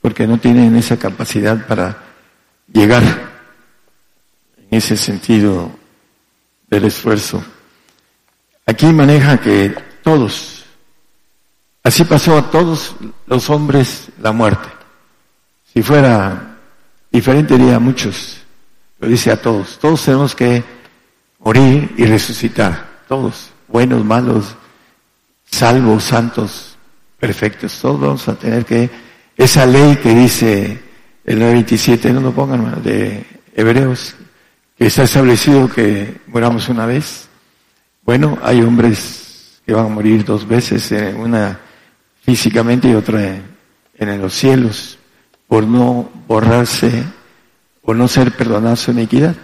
porque 0.00 0.26
no 0.26 0.38
tienen 0.38 0.76
esa 0.76 0.96
capacidad 0.96 1.66
para 1.66 1.96
llegar 2.72 3.02
en 4.56 4.68
ese 4.70 4.96
sentido 4.96 5.70
del 6.68 6.84
esfuerzo. 6.84 7.42
Aquí 8.66 8.86
maneja 8.86 9.38
que 9.38 9.74
todos, 10.02 10.61
así 11.82 12.04
pasó 12.04 12.36
a 12.36 12.50
todos 12.50 12.94
los 13.26 13.50
hombres 13.50 14.08
la 14.20 14.32
muerte. 14.32 14.68
Si 15.72 15.82
fuera 15.82 16.58
diferente 17.10 17.56
diría 17.56 17.76
a 17.76 17.80
muchos, 17.80 18.38
lo 18.98 19.08
dice 19.08 19.30
a 19.30 19.40
todos, 19.40 19.78
todos 19.78 20.04
tenemos 20.04 20.34
que 20.34 20.62
morir 21.40 21.94
y 21.96 22.04
resucitar, 22.04 23.02
todos, 23.08 23.50
buenos, 23.68 24.04
malos, 24.04 24.54
salvos, 25.44 26.04
santos, 26.04 26.76
perfectos, 27.18 27.78
todos 27.80 28.00
vamos 28.00 28.28
a 28.28 28.34
tener 28.34 28.64
que 28.64 28.90
esa 29.36 29.66
ley 29.66 29.96
que 29.96 30.14
dice 30.14 30.82
el 31.24 31.38
927, 31.38 32.12
no 32.12 32.20
lo 32.20 32.32
pongan, 32.32 32.82
de 32.82 33.24
Hebreos, 33.54 34.14
que 34.76 34.86
está 34.86 35.04
establecido 35.04 35.68
que 35.68 36.20
muramos 36.26 36.68
una 36.68 36.86
vez. 36.86 37.28
Bueno, 38.02 38.38
hay 38.42 38.60
hombres 38.62 39.60
que 39.64 39.72
van 39.72 39.86
a 39.86 39.88
morir 39.88 40.24
dos 40.24 40.46
veces, 40.46 40.90
eh, 40.92 41.14
una 41.16 41.58
físicamente 42.22 42.88
y 42.88 42.94
otra 42.94 43.20
en, 43.98 44.20
los 44.20 44.34
cielos, 44.34 44.98
por 45.46 45.64
no 45.64 46.10
borrarse 46.26 47.04
o 47.82 47.94
no 47.94 48.08
ser 48.08 48.32
perdonados 48.32 48.80
su 48.80 48.92
iniquidad. 48.92 49.36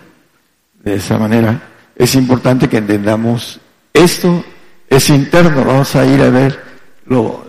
De 0.82 0.94
esa 0.94 1.18
manera, 1.18 1.60
es 1.96 2.14
importante 2.14 2.68
que 2.68 2.78
entendamos 2.78 3.60
esto 3.92 4.44
es 4.88 5.10
interno, 5.10 5.64
vamos 5.64 5.94
a 5.96 6.06
ir 6.06 6.20
a 6.22 6.30
ver 6.30 6.62
lo, 7.06 7.44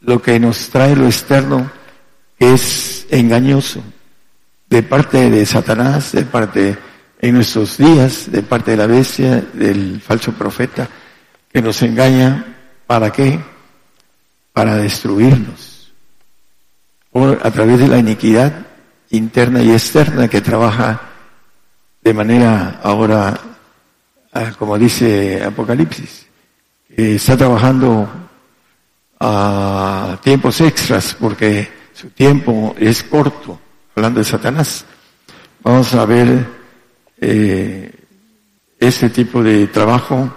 lo 0.00 0.20
que 0.20 0.40
nos 0.40 0.68
trae 0.70 0.96
lo 0.96 1.06
externo 1.06 1.70
es 2.38 3.06
engañoso 3.10 3.82
de 4.68 4.82
parte 4.82 5.30
de 5.30 5.44
Satanás, 5.44 6.12
de 6.12 6.24
parte 6.24 6.78
en 7.20 7.34
nuestros 7.34 7.76
días, 7.76 8.30
de 8.30 8.42
parte 8.42 8.70
de 8.70 8.76
la 8.78 8.86
bestia, 8.86 9.44
del 9.52 10.00
falso 10.00 10.32
profeta, 10.32 10.88
que 11.52 11.60
nos 11.60 11.82
engaña, 11.82 12.56
¿para 12.86 13.10
qué? 13.12 13.38
Para 14.52 14.76
destruirnos. 14.76 15.92
Por, 17.10 17.40
a 17.42 17.50
través 17.50 17.80
de 17.80 17.88
la 17.88 17.98
iniquidad 17.98 18.66
interna 19.10 19.62
y 19.62 19.72
externa 19.72 20.28
que 20.28 20.40
trabaja 20.40 21.00
de 22.02 22.14
manera 22.14 22.80
ahora, 22.82 23.38
ah, 24.32 24.52
como 24.58 24.78
dice 24.78 25.42
Apocalipsis, 25.44 26.26
está 26.88 27.36
trabajando 27.36 28.08
a 29.18 30.18
tiempos 30.22 30.60
extras 30.60 31.16
porque 31.18 31.68
su 31.92 32.10
tiempo 32.10 32.74
es 32.78 33.02
corto, 33.02 33.60
hablando 33.94 34.20
de 34.20 34.24
Satanás. 34.24 34.84
Vamos 35.62 35.92
a 35.94 36.06
ver 36.06 36.46
eh, 37.20 37.92
este 38.78 39.10
tipo 39.10 39.42
de 39.42 39.66
trabajo 39.66 40.34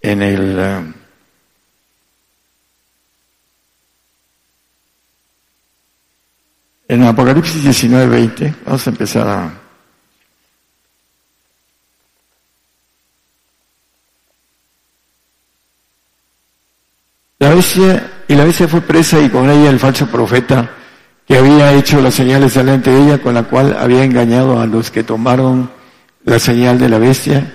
en 0.00 0.22
el 0.22 0.94
en 6.92 7.04
Apocalipsis 7.04 7.62
19, 7.62 8.06
20. 8.06 8.54
Vamos 8.66 8.86
a 8.86 8.90
empezar 8.90 9.26
a 9.26 9.52
La 17.38 17.54
bestia, 17.54 18.10
y 18.28 18.36
la 18.36 18.44
bestia 18.44 18.68
fue 18.68 18.82
presa 18.82 19.18
y 19.20 19.28
con 19.28 19.50
ella 19.50 19.70
el 19.70 19.80
falso 19.80 20.06
profeta 20.06 20.70
que 21.26 21.36
había 21.36 21.72
hecho 21.72 22.00
las 22.00 22.14
señales 22.14 22.54
delante 22.54 22.90
de 22.90 23.02
ella, 23.02 23.18
con 23.18 23.34
la 23.34 23.42
cual 23.42 23.76
había 23.76 24.04
engañado 24.04 24.60
a 24.60 24.66
los 24.66 24.92
que 24.92 25.02
tomaron 25.02 25.68
la 26.24 26.38
señal 26.38 26.78
de 26.78 26.88
la 26.88 26.98
bestia 26.98 27.52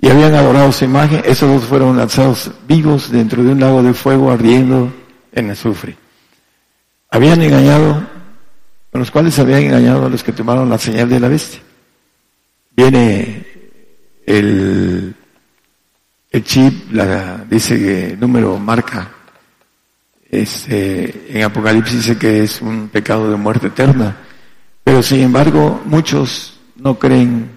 y 0.00 0.08
habían 0.08 0.34
adorado 0.34 0.72
su 0.72 0.84
imagen. 0.84 1.22
Esos 1.24 1.48
dos 1.48 1.64
fueron 1.64 1.96
lanzados 1.96 2.50
vivos 2.66 3.12
dentro 3.12 3.44
de 3.44 3.52
un 3.52 3.60
lago 3.60 3.84
de 3.84 3.94
fuego 3.94 4.32
ardiendo 4.32 4.92
en 5.32 5.50
azufre. 5.50 5.96
Habían 7.10 7.42
engañado, 7.42 8.04
con 8.90 9.00
los 9.00 9.10
cuales 9.10 9.38
habían 9.38 9.62
engañado 9.62 10.06
a 10.06 10.08
los 10.08 10.22
que 10.22 10.32
tomaron 10.32 10.68
la 10.68 10.78
señal 10.78 11.08
de 11.08 11.20
la 11.20 11.28
bestia. 11.28 11.60
Viene 12.76 13.46
el, 14.26 15.14
chip, 16.42 16.92
la, 16.92 17.44
dice 17.48 17.78
que 17.78 18.16
número 18.16 18.58
marca 18.58 19.10
este, 20.30 21.36
en 21.36 21.42
Apocalipsis 21.42 21.96
dice 22.06 22.18
que 22.18 22.44
es 22.44 22.60
un 22.60 22.88
pecado 22.88 23.30
de 23.30 23.36
muerte 23.36 23.66
eterna, 23.66 24.16
pero 24.84 25.02
sin 25.02 25.20
embargo 25.22 25.82
muchos 25.84 26.60
no 26.76 26.98
creen 26.98 27.50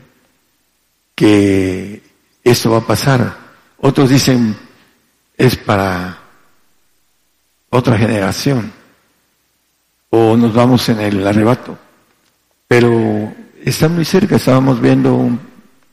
que 1.14 2.02
eso 2.44 2.72
va 2.72 2.80
a 2.80 2.88
pasar. 2.88 3.38
Otros 3.78 4.10
dicen 4.10 4.56
es 5.38 5.56
para 5.56 6.18
otra 7.70 7.98
generación 7.98 8.72
o 10.16 10.38
nos 10.38 10.54
vamos 10.54 10.88
en 10.90 11.00
el 11.00 11.26
arrebato. 11.26 11.76
Pero 12.68 13.34
está 13.66 13.90
muy 13.90 14.06
cerca, 14.06 14.36
estábamos 14.36 14.80
viendo 14.80 15.16
un 15.16 15.40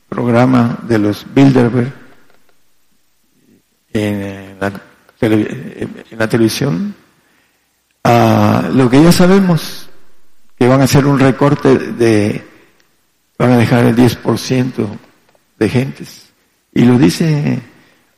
programa 0.07 0.77
de 0.83 0.99
los 0.99 1.25
Bilderberg 1.33 1.91
en 3.93 4.57
la 4.59 4.71
en 5.21 6.17
la 6.17 6.27
televisión, 6.27 6.95
a 8.03 8.69
lo 8.73 8.89
que 8.89 9.03
ya 9.03 9.11
sabemos, 9.11 9.87
que 10.57 10.67
van 10.67 10.81
a 10.81 10.85
hacer 10.85 11.05
un 11.05 11.19
recorte 11.19 11.77
de, 11.77 12.43
van 13.37 13.51
a 13.51 13.57
dejar 13.57 13.85
el 13.85 13.95
10% 13.95 14.87
de 15.59 15.69
gentes. 15.69 16.31
Y 16.73 16.85
lo 16.85 16.97
dice 16.97 17.59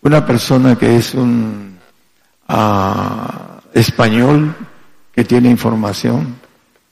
una 0.02 0.26
persona 0.26 0.78
que 0.78 0.96
es 0.96 1.14
un 1.14 1.78
ah, 2.48 3.62
español 3.74 4.56
que 5.14 5.24
tiene 5.24 5.50
información, 5.50 6.36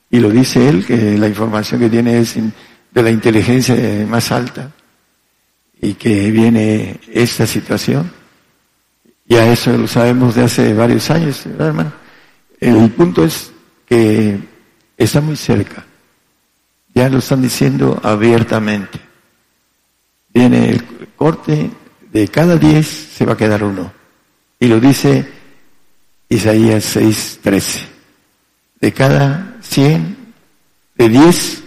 y 0.10 0.20
lo 0.20 0.30
dice 0.30 0.68
él, 0.70 0.86
que 0.86 1.18
la 1.18 1.28
información 1.28 1.80
que 1.80 1.90
tiene 1.90 2.20
es 2.20 2.36
de 2.36 3.04
la 3.04 3.10
inteligencia 3.10 3.76
más 4.08 4.32
alta, 4.32 4.72
y 5.82 5.94
que 5.96 6.30
viene 6.30 7.00
esta 7.12 7.48
situación. 7.48 8.12
Ya 9.26 9.52
eso 9.52 9.76
lo 9.78 9.88
sabemos 9.88 10.36
de 10.36 10.44
hace 10.44 10.74
varios 10.74 11.10
años, 11.10 11.42
¿verdad, 11.46 11.68
hermano? 11.70 11.94
El 12.60 12.92
punto 12.92 13.24
es 13.24 13.52
que 13.88 14.38
está 14.98 15.22
muy 15.22 15.36
cerca. 15.36 15.86
Ya 16.94 17.10
lo 17.10 17.20
están 17.20 17.42
diciendo 17.42 18.00
abiertamente. 18.04 19.00
Viene 20.34 20.70
el 20.70 20.84
corte, 21.16 21.72
de 22.12 22.28
cada 22.28 22.58
diez 22.58 22.88
se 22.88 23.26
va 23.26 23.34
a 23.34 23.38
quedar 23.38 23.64
uno. 23.64 23.92
Y 24.60 24.68
lo 24.68 24.80
dice 24.80 25.28
Isaías 26.30 26.96
6:13. 26.96 27.91
De 28.82 28.92
cada 28.92 29.58
cien, 29.62 30.18
de 30.96 31.08
diez 31.08 31.64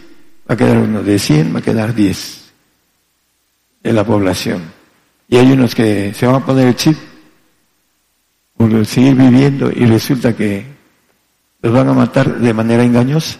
va 0.48 0.54
a 0.54 0.56
quedar 0.56 0.78
uno, 0.78 1.02
de 1.02 1.18
cien 1.18 1.54
va 1.54 1.60
a 1.60 1.62
quedar 1.62 1.94
diez 1.94 2.52
de 3.82 3.92
la 3.92 4.04
población. 4.04 4.62
Y 5.28 5.36
hay 5.36 5.52
unos 5.52 5.74
que 5.74 6.12
se 6.12 6.26
van 6.26 6.36
a 6.36 6.44
poner 6.44 6.68
el 6.68 6.76
chip 6.76 6.96
por 8.56 8.86
seguir 8.86 9.14
viviendo 9.14 9.70
y 9.70 9.86
resulta 9.86 10.34
que 10.34 10.66
los 11.62 11.72
van 11.72 11.88
a 11.88 11.92
matar 11.94 12.38
de 12.38 12.52
manera 12.52 12.84
engañosa, 12.84 13.38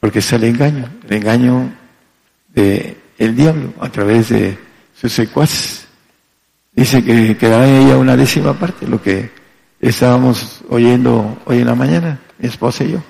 porque 0.00 0.18
es 0.18 0.32
el 0.32 0.44
engaño, 0.44 0.90
el 1.08 1.16
engaño 1.16 1.72
de 2.48 2.96
el 3.18 3.36
diablo 3.36 3.74
a 3.80 3.88
través 3.90 4.30
de 4.30 4.58
sus 4.98 5.12
secuaces. 5.12 5.86
Dice 6.72 7.04
que 7.04 7.36
quedará 7.36 7.68
ella 7.68 7.96
una 7.98 8.16
décima 8.16 8.54
parte, 8.54 8.86
lo 8.86 9.00
que 9.02 9.30
estábamos 9.80 10.60
oyendo 10.68 11.38
hoy 11.46 11.60
en 11.60 11.66
la 11.66 11.74
mañana, 11.74 12.20
mi 12.38 12.48
esposa 12.48 12.84
y 12.84 12.92
yo, 12.92 13.02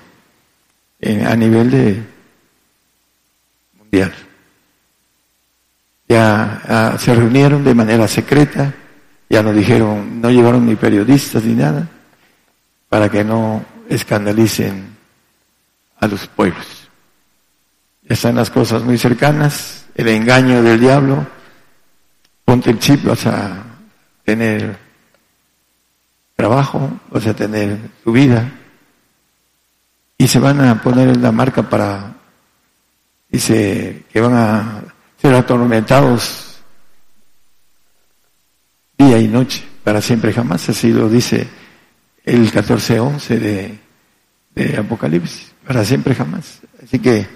a 1.25 1.35
nivel 1.35 1.71
de 1.71 2.03
mundial. 3.77 4.13
Ya 6.07 6.61
ah, 6.67 6.97
se 6.97 7.13
reunieron 7.13 7.63
de 7.63 7.73
manera 7.73 8.07
secreta, 8.07 8.73
ya 9.29 9.43
nos 9.43 9.55
dijeron, 9.55 10.21
no 10.21 10.29
llevaron 10.29 10.65
ni 10.65 10.75
periodistas 10.75 11.43
ni 11.43 11.53
nada, 11.53 11.87
para 12.89 13.09
que 13.09 13.23
no 13.23 13.63
escandalicen 13.89 14.95
a 15.99 16.07
los 16.07 16.27
pueblos. 16.27 16.89
Están 18.07 18.35
las 18.35 18.49
cosas 18.49 18.83
muy 18.83 18.97
cercanas, 18.97 19.85
el 19.95 20.07
engaño 20.09 20.61
del 20.63 20.79
diablo, 20.79 21.25
ponte 22.43 22.71
el 22.71 22.79
chip, 22.79 23.05
vas 23.05 23.25
a 23.27 23.63
tener 24.25 24.90
trabajo, 26.41 26.89
vas 27.11 27.27
a 27.27 27.35
tener 27.35 27.77
tu 28.03 28.11
vida, 28.11 28.51
y 30.17 30.27
se 30.27 30.39
van 30.39 30.59
a 30.61 30.81
poner 30.81 31.15
la 31.17 31.31
marca 31.31 31.61
para, 31.69 32.15
dice 33.29 34.05
que 34.11 34.19
van 34.19 34.33
a 34.33 34.83
ser 35.21 35.35
atormentados 35.35 36.63
día 38.97 39.19
y 39.19 39.27
noche, 39.27 39.63
para 39.83 40.01
siempre 40.01 40.33
jamás, 40.33 40.67
así 40.67 40.89
lo 40.91 41.07
dice 41.09 41.47
el 42.25 42.51
14.11 42.51 43.27
de, 43.37 43.79
de 44.55 44.77
Apocalipsis, 44.77 45.51
para 45.67 45.85
siempre 45.85 46.15
jamás. 46.15 46.61
Así 46.83 46.97
que 46.97 47.27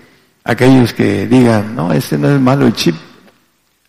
aquellos 0.43 0.93
que 0.93 1.27
digan, 1.27 1.75
no, 1.75 1.93
este 1.93 2.17
no 2.17 2.27
es 2.27 2.41
malo 2.41 2.65
el 2.65 2.73
chip, 2.73 2.95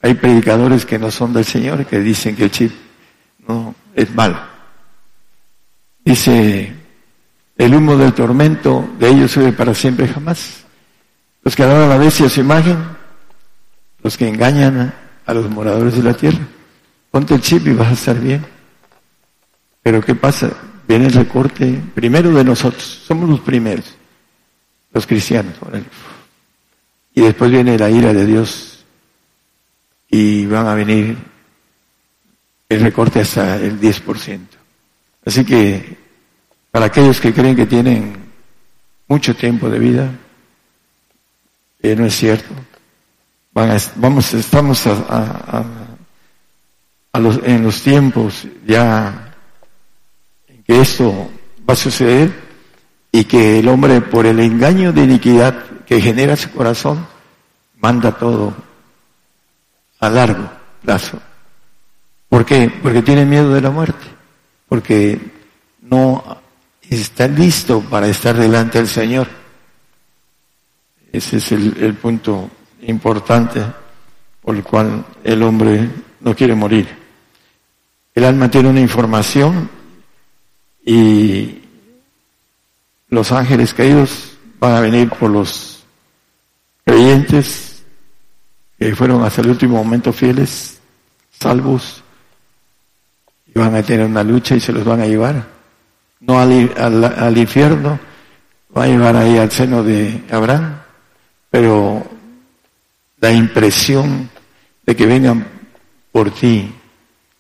hay 0.03 0.13
predicadores 0.13 0.85
que 0.85 0.99
no 0.99 1.11
son 1.11 1.33
del 1.33 1.47
Señor 1.47 1.87
que 1.87 2.01
dicen 2.01 2.37
que 2.37 2.45
el 2.45 2.51
chip 2.51 2.73
no 3.49 3.75
es 3.95 4.15
malo. 4.15 4.56
Dice, 6.07 6.73
el 7.59 7.75
humo 7.75 7.97
del 7.97 8.13
tormento 8.13 8.95
de 8.97 9.09
ellos 9.09 9.33
sube 9.33 9.51
para 9.51 9.75
siempre 9.75 10.07
jamás. 10.07 10.65
Los 11.43 11.57
que 11.57 11.65
adoran 11.65 11.91
a 11.91 11.97
bestia 11.97 12.29
su 12.29 12.43
imagen, 12.43 12.79
los 14.05 14.17
que 14.17 14.29
engañan 14.29 14.95
a 15.27 15.35
los 15.35 15.51
moradores 15.51 15.97
de 15.97 16.05
la 16.05 16.15
tierra. 16.15 16.47
Ponte 17.11 17.35
el 17.35 17.41
chip 17.41 17.67
y 17.67 17.73
vas 17.73 17.89
a 17.89 17.95
estar 17.95 18.21
bien. 18.21 18.47
Pero 19.83 20.01
¿qué 20.01 20.15
pasa? 20.15 20.53
Viene 20.87 21.07
el 21.07 21.13
recorte 21.13 21.83
primero 21.93 22.31
de 22.33 22.45
nosotros, 22.45 23.03
somos 23.05 23.29
los 23.29 23.41
primeros, 23.41 23.97
los 24.93 25.09
cristianos. 25.09 25.55
Y 27.15 27.21
después 27.21 27.51
viene 27.51 27.77
la 27.77 27.91
ira 27.91 28.13
de 28.13 28.27
Dios 28.27 28.85
y 30.09 30.47
van 30.47 30.69
a 30.69 30.75
venir 30.75 31.19
el 32.69 32.81
recorte 32.81 33.19
hasta 33.23 33.57
el 33.57 33.81
10%. 33.81 34.56
Así 35.27 35.45
que 35.45 35.99
para 36.71 36.87
aquellos 36.87 37.21
que 37.21 37.35
creen 37.35 37.57
que 37.57 37.67
tienen 37.67 38.17
mucho 39.09 39.35
tiempo 39.35 39.69
de 39.69 39.79
vida, 39.79 40.11
eh, 41.83 41.95
no 41.97 42.07
es 42.07 42.15
cierto. 42.17 42.49
vamos, 43.53 44.33
estamos 44.35 44.87
a, 44.87 45.65
los, 47.15 47.41
en 47.45 47.63
los 47.63 47.83
tiempos 47.83 48.47
ya 48.67 49.35
en 50.49 50.63
que 50.63 50.81
esto 50.81 51.31
va 51.69 51.75
a 51.75 51.77
suceder 51.77 52.33
y 53.11 53.25
que 53.25 53.59
el 53.59 53.69
hombre 53.69 54.01
por 54.01 54.27
el 54.27 54.41
engaño 54.41 54.93
de 54.93 55.05
iniquidad 55.05 55.65
que 55.87 56.01
genera 56.01 56.37
su 56.37 56.51
corazón 56.51 57.07
manda 57.77 58.13
todo 58.13 58.55
a 60.01 60.09
largo 60.09 60.51
plazo. 60.83 61.21
¿Por 62.29 62.45
qué? 62.45 62.71
Porque 62.83 63.03
tiene 63.03 63.25
miedo 63.25 63.55
de 63.55 63.61
la 63.61 63.71
muerte, 63.71 64.07
porque 64.69 65.19
no 65.83 66.39
está 66.83 67.29
listo 67.29 67.81
para 67.81 68.09
estar 68.09 68.37
delante 68.37 68.79
del 68.79 68.89
Señor. 68.89 69.29
Ese 71.13 71.39
es 71.39 71.53
el, 71.53 71.95
punto 71.95 72.51
importante 72.83 73.63
por 74.43 74.55
el 74.55 74.63
cual 74.63 75.05
el 75.25 75.43
hombre 75.43 75.89
no 76.21 76.35
quiere 76.35 76.55
morir. 76.55 76.87
El 78.15 78.25
alma 78.25 78.51
tiene 78.51 78.69
una 78.69 78.81
información 78.81 79.69
y 80.85 81.63
los 83.09 83.33
ángeles 83.33 83.73
caídos 83.73 84.37
van 84.59 84.75
a 84.75 84.81
venir 84.81 85.09
por 85.11 85.31
los 85.31 85.85
creyentes 86.85 87.83
que 88.79 88.95
fueron 88.95 89.23
hasta 89.25 89.41
el 89.41 89.51
último 89.51 89.83
momento 89.83 90.13
fieles, 90.13 90.81
salvos, 91.31 92.03
van 93.57 93.75
a 93.75 93.83
tener 93.83 94.07
una 94.07 94.23
lucha 94.23 94.55
y 94.55 94.61
se 94.61 94.73
los 94.73 94.85
van 94.85 95.01
a 95.01 95.07
llevar. 95.07 95.45
No 96.21 96.41
al, 96.41 96.71
al, 97.05 97.39
infierno, 97.39 97.99
va 98.77 98.85
a 98.85 98.87
llevar 98.87 99.17
ahí 99.17 99.39
al 99.39 99.51
seno 99.51 99.83
de 99.83 100.23
Abraham, 100.31 100.77
pero 101.51 102.07
la 103.21 103.33
impresión 103.33 104.29
de 104.85 104.97
que 104.97 105.07
vengan 105.07 105.47
por 106.13 106.31
ti, 106.31 106.73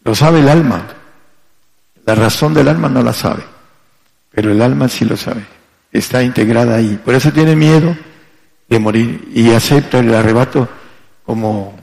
lo 0.04 0.14
sabe 0.14 0.40
el 0.40 0.48
alma. 0.48 0.86
La 2.04 2.14
razón 2.14 2.54
del 2.54 2.68
alma 2.68 2.88
no 2.88 3.02
la 3.02 3.12
sabe, 3.12 3.42
pero 4.30 4.52
el 4.52 4.62
alma 4.62 4.88
sí 4.88 5.04
lo 5.04 5.16
sabe. 5.16 5.44
Está 5.90 6.22
integrada 6.22 6.76
ahí. 6.76 7.00
Por 7.04 7.14
eso 7.14 7.32
tiene 7.32 7.56
miedo 7.56 7.96
de 8.68 8.78
morir 8.78 9.28
y 9.34 9.50
acepta 9.50 9.98
el 9.98 10.14
arrebato 10.14 10.68
como 11.24 11.74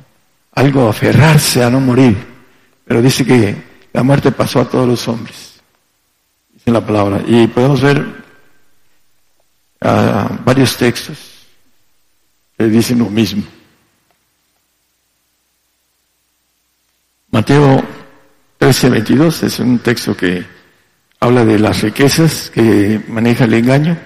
algo 0.53 0.87
aferrarse 0.87 1.63
a 1.63 1.69
no 1.69 1.79
morir. 1.79 2.17
Pero 2.85 3.01
dice 3.01 3.25
que 3.25 3.72
la 3.93 4.01
muerte 4.01 4.31
pasó 4.31 4.61
a 4.61 4.69
todos 4.69 4.87
los 4.87 5.07
hombres. 5.07 5.61
Dice 6.51 6.71
la 6.71 6.85
palabra. 6.85 7.21
Y 7.25 7.47
podemos 7.47 7.81
ver 7.81 7.99
uh, 9.81 10.43
varios 10.43 10.75
textos 10.75 11.17
que 12.57 12.65
dicen 12.65 12.99
lo 12.99 13.05
mismo. 13.05 13.43
Mateo 17.29 17.83
13, 18.57 18.89
22 18.89 19.43
es 19.43 19.59
un 19.59 19.79
texto 19.79 20.17
que 20.17 20.45
habla 21.19 21.45
de 21.45 21.59
las 21.59 21.81
riquezas 21.81 22.49
que 22.49 23.01
maneja 23.07 23.45
el 23.45 23.53
engaño. 23.53 23.97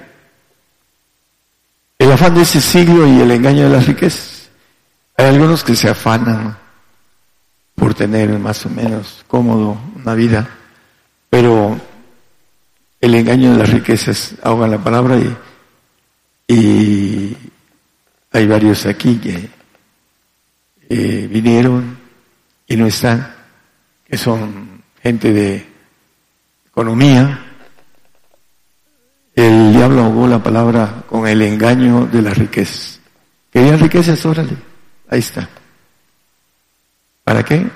El 1.97 2.11
afán 2.11 2.35
de 2.35 2.41
ese 2.41 2.61
siglo 2.61 3.07
y 3.07 3.21
el 3.21 3.31
engaño 3.31 3.63
de 3.63 3.69
las 3.69 3.87
riquezas. 3.87 4.49
Hay 5.15 5.27
algunos 5.27 5.63
que 5.63 5.75
se 5.75 5.89
afanan 5.89 6.57
por 7.77 7.93
tener 7.93 8.39
más 8.39 8.65
o 8.65 8.69
menos 8.69 9.23
cómodo 9.27 9.77
una 9.95 10.15
vida, 10.15 10.49
pero 11.29 11.79
el 12.99 13.13
engaño 13.13 13.51
de 13.51 13.59
las 13.59 13.69
riquezas 13.69 14.33
ahoga 14.41 14.67
la 14.67 14.83
palabra 14.83 15.15
y, 15.17 16.53
y 16.53 17.37
hay 18.31 18.47
varios 18.47 18.87
aquí 18.87 19.17
que 19.17 19.49
vinieron 21.27 21.99
y 22.65 22.75
no 22.75 22.87
están, 22.87 23.35
que 24.07 24.17
son 24.17 24.81
gente 25.03 25.31
de 25.31 25.65
economía. 26.65 27.43
El 29.35 29.71
diablo 29.71 30.01
ahogó 30.01 30.27
la 30.27 30.41
palabra 30.41 31.03
con 31.07 31.27
el 31.27 31.43
engaño 31.43 32.07
de 32.07 32.23
las 32.23 32.35
riquezas. 32.35 32.99
¿Querían 33.51 33.79
riquezas? 33.79 34.25
Órale. 34.25 34.57
Ahí 35.09 35.19
está. 35.19 35.47
¿Para 37.27 37.43
qué? 37.43 37.67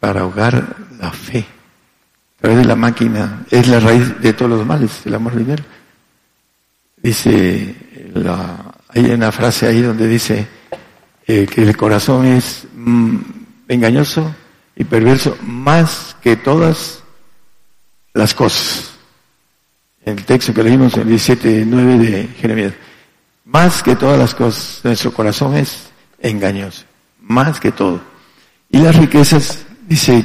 Para 0.00 0.22
ahogar 0.22 0.74
la 0.98 1.12
fe. 1.12 1.38
A 1.38 2.40
través 2.40 2.58
de 2.58 2.64
la 2.64 2.74
máquina 2.74 3.44
es 3.48 3.68
la 3.68 3.78
raíz 3.78 4.20
de 4.20 4.32
todos 4.32 4.50
los 4.50 4.66
males, 4.66 5.02
el 5.04 5.14
amor 5.14 5.36
dinero. 5.36 5.62
Dice, 6.96 7.76
la, 8.14 8.74
hay 8.88 9.04
una 9.04 9.30
frase 9.30 9.68
ahí 9.68 9.82
donde 9.82 10.08
dice 10.08 10.48
eh, 11.28 11.46
que 11.46 11.62
el 11.62 11.76
corazón 11.76 12.26
es 12.26 12.66
mm, 12.74 13.18
engañoso 13.68 14.34
y 14.74 14.82
perverso 14.82 15.38
más 15.42 16.16
que 16.20 16.34
todas 16.34 17.04
las 18.14 18.34
cosas. 18.34 18.94
El 20.04 20.24
texto 20.24 20.52
que 20.52 20.64
leímos 20.64 20.94
en 20.96 21.02
el 21.02 21.14
17.9 21.14 21.98
de 21.98 22.26
Jeremías. 22.40 22.72
Más 23.44 23.80
que 23.80 23.94
todas 23.94 24.18
las 24.18 24.34
cosas, 24.34 24.80
nuestro 24.82 25.12
corazón 25.12 25.56
es 25.56 25.88
engañoso, 26.18 26.84
más 27.20 27.60
que 27.60 27.70
todo. 27.70 28.17
Y 28.70 28.78
las 28.78 28.96
riquezas, 28.96 29.64
dice, 29.86 30.24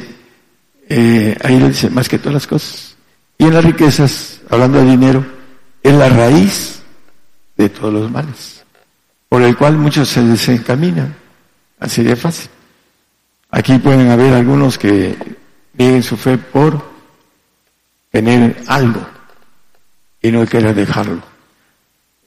eh, 0.90 1.38
ahí 1.44 1.60
lo 1.60 1.68
dice, 1.68 1.90
más 1.90 2.10
que 2.10 2.18
todas 2.18 2.34
las 2.34 2.48
cosas. 2.48 2.96
Y 3.38 3.46
en 3.46 3.54
las 3.54 3.64
riquezas, 3.64 4.42
hablando 4.50 4.80
de 4.80 4.86
dinero, 4.86 5.26
es 5.82 5.94
la 5.94 6.10
raíz 6.10 6.82
de 7.58 7.70
todos 7.70 7.94
los 7.94 8.12
males, 8.12 8.64
por 9.30 9.42
el 9.42 9.56
cual 9.56 9.78
muchos 9.78 10.10
se 10.10 10.24
desencaminan, 10.24 11.16
así 11.80 12.04
de 12.04 12.16
fácil. 12.16 12.50
Aquí 13.52 13.78
pueden 13.78 14.10
haber 14.10 14.34
algunos 14.34 14.78
que 14.78 15.16
nieguen 15.74 16.04
su 16.04 16.18
fe 16.18 16.38
por 16.38 16.92
tener 18.12 18.64
algo 18.68 19.06
y 20.22 20.32
no 20.32 20.46
querer 20.46 20.74
dejarlo. 20.74 21.22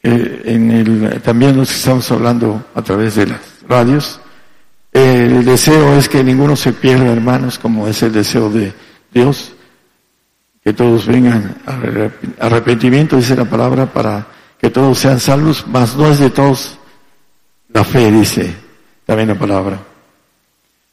Eh, 0.03 0.43
en 0.45 0.71
el, 0.71 1.23
también 1.23 1.57
nos 1.57 1.75
estamos 1.75 2.11
hablando 2.13 2.65
a 2.75 2.83
través 2.83 3.17
de 3.17 3.27
las 3.27 3.41
radios. 3.69 4.21
El 4.97 5.45
deseo 5.45 5.99
es 5.99 6.09
que 6.09 6.25
ninguno 6.25 6.57
se 6.57 6.73
pierda, 6.73 7.13
hermanos, 7.13 7.59
como 7.59 7.87
es 7.87 8.03
el 8.03 8.13
deseo 8.13 8.49
de 8.49 8.73
Dios, 9.13 9.53
que 10.65 10.73
todos 10.73 11.07
vengan 11.07 11.55
a 11.67 12.47
arrepentimiento, 12.47 13.17
dice 13.17 13.37
la 13.37 13.45
palabra, 13.45 13.93
para 13.93 14.27
que 14.59 14.71
todos 14.71 14.99
sean 14.99 15.21
salvos, 15.21 15.67
mas 15.67 15.95
no 15.97 16.11
es 16.11 16.19
de 16.19 16.31
todos 16.31 16.79
la 17.69 17.85
fe, 17.85 18.11
dice 18.11 18.57
también 19.05 19.29
la 19.29 19.39
palabra. 19.39 19.79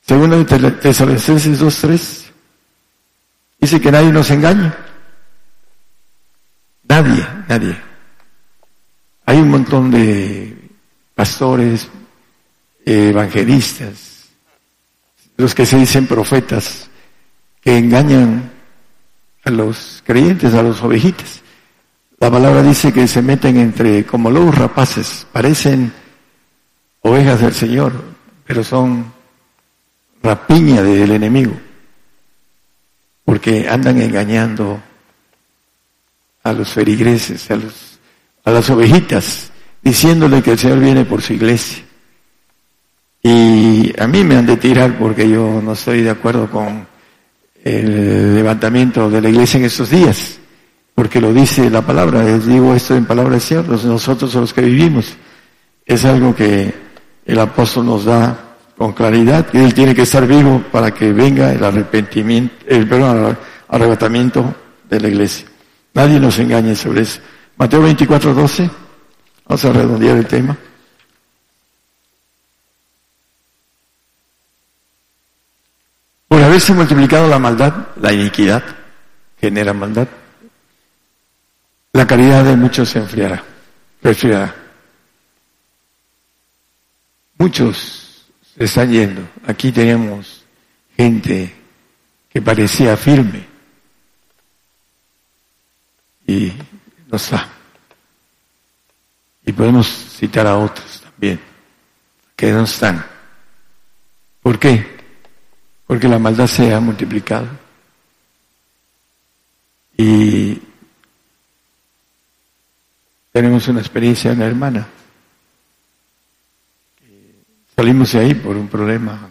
Según 0.05 0.31
de 0.31 0.43
Tesalonicenses 0.43 1.61
2.3, 1.61 2.25
dice 3.61 3.79
que 3.79 3.91
nadie 3.91 4.11
nos 4.11 4.29
engaña. 4.31 4.75
Nadie, 6.89 7.25
nadie. 7.47 7.77
Hay 9.25 9.37
un 9.37 9.49
montón 9.49 9.89
de 9.89 10.57
pastores, 11.15 11.87
evangelistas, 12.85 14.29
los 15.37 15.55
que 15.55 15.65
se 15.65 15.77
dicen 15.77 16.07
profetas, 16.07 16.89
que 17.61 17.77
engañan 17.77 18.51
a 19.43 19.49
los 19.49 20.03
creyentes, 20.05 20.53
a 20.53 20.63
los 20.63 20.81
ovejitas. 20.81 21.41
La 22.19 22.31
palabra 22.31 22.63
dice 22.63 22.93
que 22.93 23.07
se 23.07 23.21
meten 23.21 23.57
entre 23.57 24.05
como 24.05 24.31
lobos 24.31 24.55
rapaces, 24.55 25.27
parecen 25.31 25.91
ovejas 27.01 27.41
del 27.41 27.53
Señor, 27.53 27.93
pero 28.45 28.63
son 28.63 29.11
rapiña 30.21 30.81
del 30.81 31.11
enemigo, 31.11 31.53
porque 33.25 33.67
andan 33.67 34.01
engañando 34.01 34.81
a 36.43 36.53
los 36.53 36.69
ferigreses, 36.69 37.49
a, 37.51 37.55
los, 37.55 37.99
a 38.45 38.51
las 38.51 38.69
ovejitas, 38.69 39.51
diciéndole 39.81 40.41
que 40.41 40.51
el 40.51 40.59
Señor 40.59 40.79
viene 40.79 41.05
por 41.05 41.21
su 41.21 41.33
iglesia. 41.33 41.83
Y 43.23 43.93
a 43.97 44.05
mí 44.05 44.25
me 44.25 44.35
han 44.35 44.45
de 44.45 44.57
tirar 44.57 44.97
porque 44.99 45.29
yo 45.29 45.61
no 45.63 45.71
estoy 45.71 46.01
de 46.01 46.09
acuerdo 46.09 46.49
con 46.49 46.85
el 47.63 48.35
levantamiento 48.35 49.09
de 49.09 49.21
la 49.21 49.29
iglesia 49.29 49.59
en 49.59 49.65
estos 49.65 49.89
días, 49.89 50.37
porque 50.93 51.21
lo 51.21 51.33
dice 51.33 51.69
la 51.69 51.81
palabra, 51.81 52.21
digo 52.37 52.75
esto 52.75 52.97
en 52.97 53.05
palabra 53.05 53.35
de 53.35 53.39
Señor, 53.39 53.69
nosotros 53.85 54.35
los 54.35 54.53
que 54.53 54.61
vivimos. 54.61 55.15
Es 55.85 56.03
algo 56.03 56.35
que 56.35 56.73
el 57.25 57.39
apóstol 57.39 57.85
nos 57.85 58.03
da 58.03 58.57
con 58.77 58.91
claridad 58.91 59.47
que 59.47 59.63
él 59.63 59.73
tiene 59.73 59.95
que 59.95 60.01
estar 60.01 60.27
vivo 60.27 60.61
para 60.69 60.91
que 60.91 61.13
venga 61.13 61.53
el 61.53 61.63
arrepentimiento, 61.63 62.53
el 62.67 62.87
perdón, 62.89 63.37
arrebatamiento 63.69 64.53
de 64.89 64.99
la 64.99 65.07
iglesia. 65.07 65.47
Nadie 65.93 66.19
nos 66.19 66.37
engañe 66.39 66.75
sobre 66.75 67.03
eso. 67.03 67.21
Mateo 67.55 67.81
24, 67.83 68.33
12. 68.33 68.69
Vamos 69.47 69.65
a 69.65 69.71
redondear 69.71 70.17
el 70.17 70.25
tema. 70.25 70.57
Haberse 76.53 76.73
multiplicado 76.75 77.27
la 77.27 77.39
maldad, 77.39 77.87
la 77.99 78.13
iniquidad 78.13 78.63
genera 79.41 79.73
maldad. 79.73 80.07
La 81.93 82.05
caridad 82.05 82.43
de 82.43 82.55
muchos 82.55 82.89
se 82.89 82.99
enfriará, 82.99 83.43
resfriará. 84.03 84.53
Muchos 87.39 88.27
se 88.55 88.65
están 88.65 88.91
yendo. 88.91 89.27
Aquí 89.47 89.71
tenemos 89.71 90.43
gente 90.95 91.55
que 92.29 92.39
parecía 92.39 92.95
firme 92.97 93.47
y 96.27 96.53
no 97.07 97.17
está. 97.17 97.49
Y 99.43 99.51
podemos 99.53 99.87
citar 99.87 100.45
a 100.45 100.57
otros 100.59 101.01
también 101.01 101.39
que 102.35 102.51
no 102.51 102.63
están. 102.63 103.03
¿Por 104.43 104.59
qué? 104.59 104.92
Porque 105.93 106.07
la 106.07 106.17
maldad 106.17 106.47
se 106.47 106.73
ha 106.73 106.79
multiplicado. 106.79 107.45
Y 109.95 110.59
tenemos 113.31 113.67
una 113.67 113.79
experiencia 113.79 114.31
de 114.31 114.37
una 114.37 114.45
hermana 114.47 114.87
Salimos 117.75 118.11
de 118.11 118.19
ahí 118.21 118.33
por 118.33 118.57
un 118.57 118.67
problema 118.69 119.29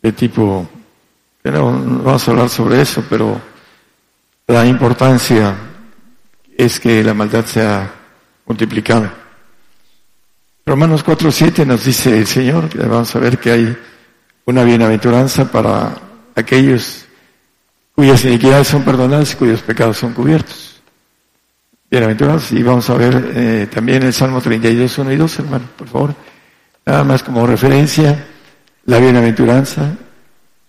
de 0.00 0.12
tipo, 0.12 0.68
no 1.42 1.72
vamos 2.04 2.28
a 2.28 2.30
hablar 2.30 2.48
sobre 2.48 2.80
eso, 2.80 3.04
pero 3.10 3.40
la 4.46 4.64
importancia 4.64 5.56
es 6.56 6.78
que 6.78 7.02
la 7.02 7.12
maldad 7.12 7.44
sea 7.44 7.92
multiplicada. 8.46 9.12
Romanos 10.64 11.04
4.7 11.04 11.66
nos 11.66 11.84
dice 11.84 12.16
el 12.16 12.28
Señor, 12.28 12.68
que 12.68 12.78
vamos 12.78 13.16
a 13.16 13.18
ver 13.18 13.36
que 13.36 13.50
hay 13.50 13.76
una 14.46 14.64
bienaventuranza 14.64 15.50
para 15.50 15.96
aquellos 16.34 17.06
cuyas 17.94 18.24
iniquidades 18.24 18.68
son 18.68 18.82
perdonadas 18.82 19.32
y 19.32 19.36
cuyos 19.36 19.62
pecados 19.62 19.96
son 19.96 20.12
cubiertos. 20.12 20.82
Bienaventurados. 21.90 22.52
Y 22.52 22.62
vamos 22.62 22.90
a 22.90 22.94
ver 22.94 23.32
eh, 23.34 23.68
también 23.72 24.02
el 24.02 24.12
Salmo 24.12 24.40
32, 24.40 24.98
1 24.98 25.12
y 25.12 25.16
2, 25.16 25.38
hermano, 25.38 25.64
por 25.76 25.88
favor. 25.88 26.14
Nada 26.84 27.04
más 27.04 27.22
como 27.22 27.46
referencia, 27.46 28.26
la 28.84 28.98
bienaventuranza 28.98 29.96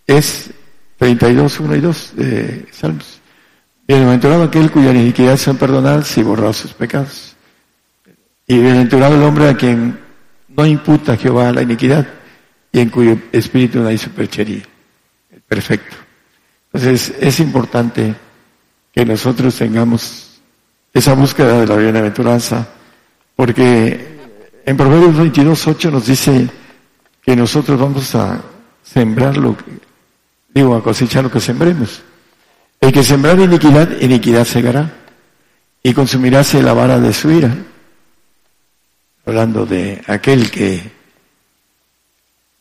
es 0.07 0.51
32, 0.97 1.59
1 1.59 1.76
y 1.76 1.80
2 1.82 2.11
de 2.15 2.65
Salmos. 2.71 3.19
Bienaventurado 3.88 4.43
aquel 4.43 4.71
cuya 4.71 4.91
iniquidad 4.91 5.38
son 5.38 5.57
perdonadas 5.57 6.17
y 6.17 6.23
borrados 6.23 6.57
sus 6.57 6.73
pecados. 6.73 7.36
Y 8.47 8.57
bienaventurado 8.59 9.15
el 9.15 9.23
hombre 9.23 9.49
a 9.49 9.57
quien 9.57 9.99
no 10.47 10.65
imputa 10.65 11.17
Jehová 11.17 11.51
la 11.51 11.63
iniquidad 11.63 12.07
y 12.76 12.82
en 12.82 12.89
cuyo 12.89 13.17
espíritu 13.32 13.80
no 13.80 13.88
hay 13.88 13.97
superchería. 13.97 14.63
Perfecto. 15.47 15.95
Entonces 16.73 17.13
es 17.21 17.39
importante 17.39 18.13
que 18.91 19.05
nosotros 19.05 19.55
tengamos 19.55 20.41
esa 20.93 21.13
búsqueda 21.13 21.61
de 21.61 21.67
la 21.67 21.78
bienaventuranza, 21.78 22.67
porque 23.34 24.17
en 24.65 24.76
Proverbios 24.76 25.15
22, 25.15 25.67
8 25.67 25.89
nos 25.91 26.05
dice 26.05 26.49
que 27.21 27.34
nosotros 27.34 27.80
vamos 27.80 28.13
a 28.13 28.41
sembrar 28.84 29.38
lo 29.38 29.55
que, 29.55 29.63
digo, 30.53 30.76
a 30.76 30.84
cosechar 30.84 31.23
lo 31.23 31.32
que 31.32 31.39
sembremos. 31.39 32.01
El 32.82 32.91
que 32.91 33.03
sembrar 33.03 33.39
iniquidad, 33.39 34.01
iniquidad 34.01 34.43
segará, 34.43 34.91
y 35.82 35.93
consumiráse 35.93 36.61
la 36.61 36.73
vara 36.73 36.99
de 36.99 37.13
su 37.13 37.32
ira. 37.32 37.55
Hablando 39.26 39.65
de 39.65 40.01
aquel 40.07 40.51
que 40.51 40.94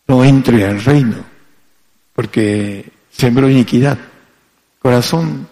no 0.07 0.25
entre 0.25 0.67
al 0.67 0.83
reino, 0.83 1.17
porque 2.15 2.91
sembró 3.11 3.49
iniquidad. 3.49 3.99
Corazón 4.79 5.49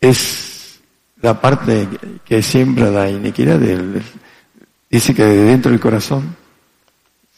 es 0.00 0.80
la 1.22 1.40
parte 1.40 1.88
que 2.24 2.42
siembra 2.42 2.90
la 2.90 3.08
iniquidad, 3.10 3.58
Dice 4.88 5.14
que 5.14 5.24
de 5.24 5.44
dentro 5.44 5.70
del 5.72 5.80
corazón 5.80 6.36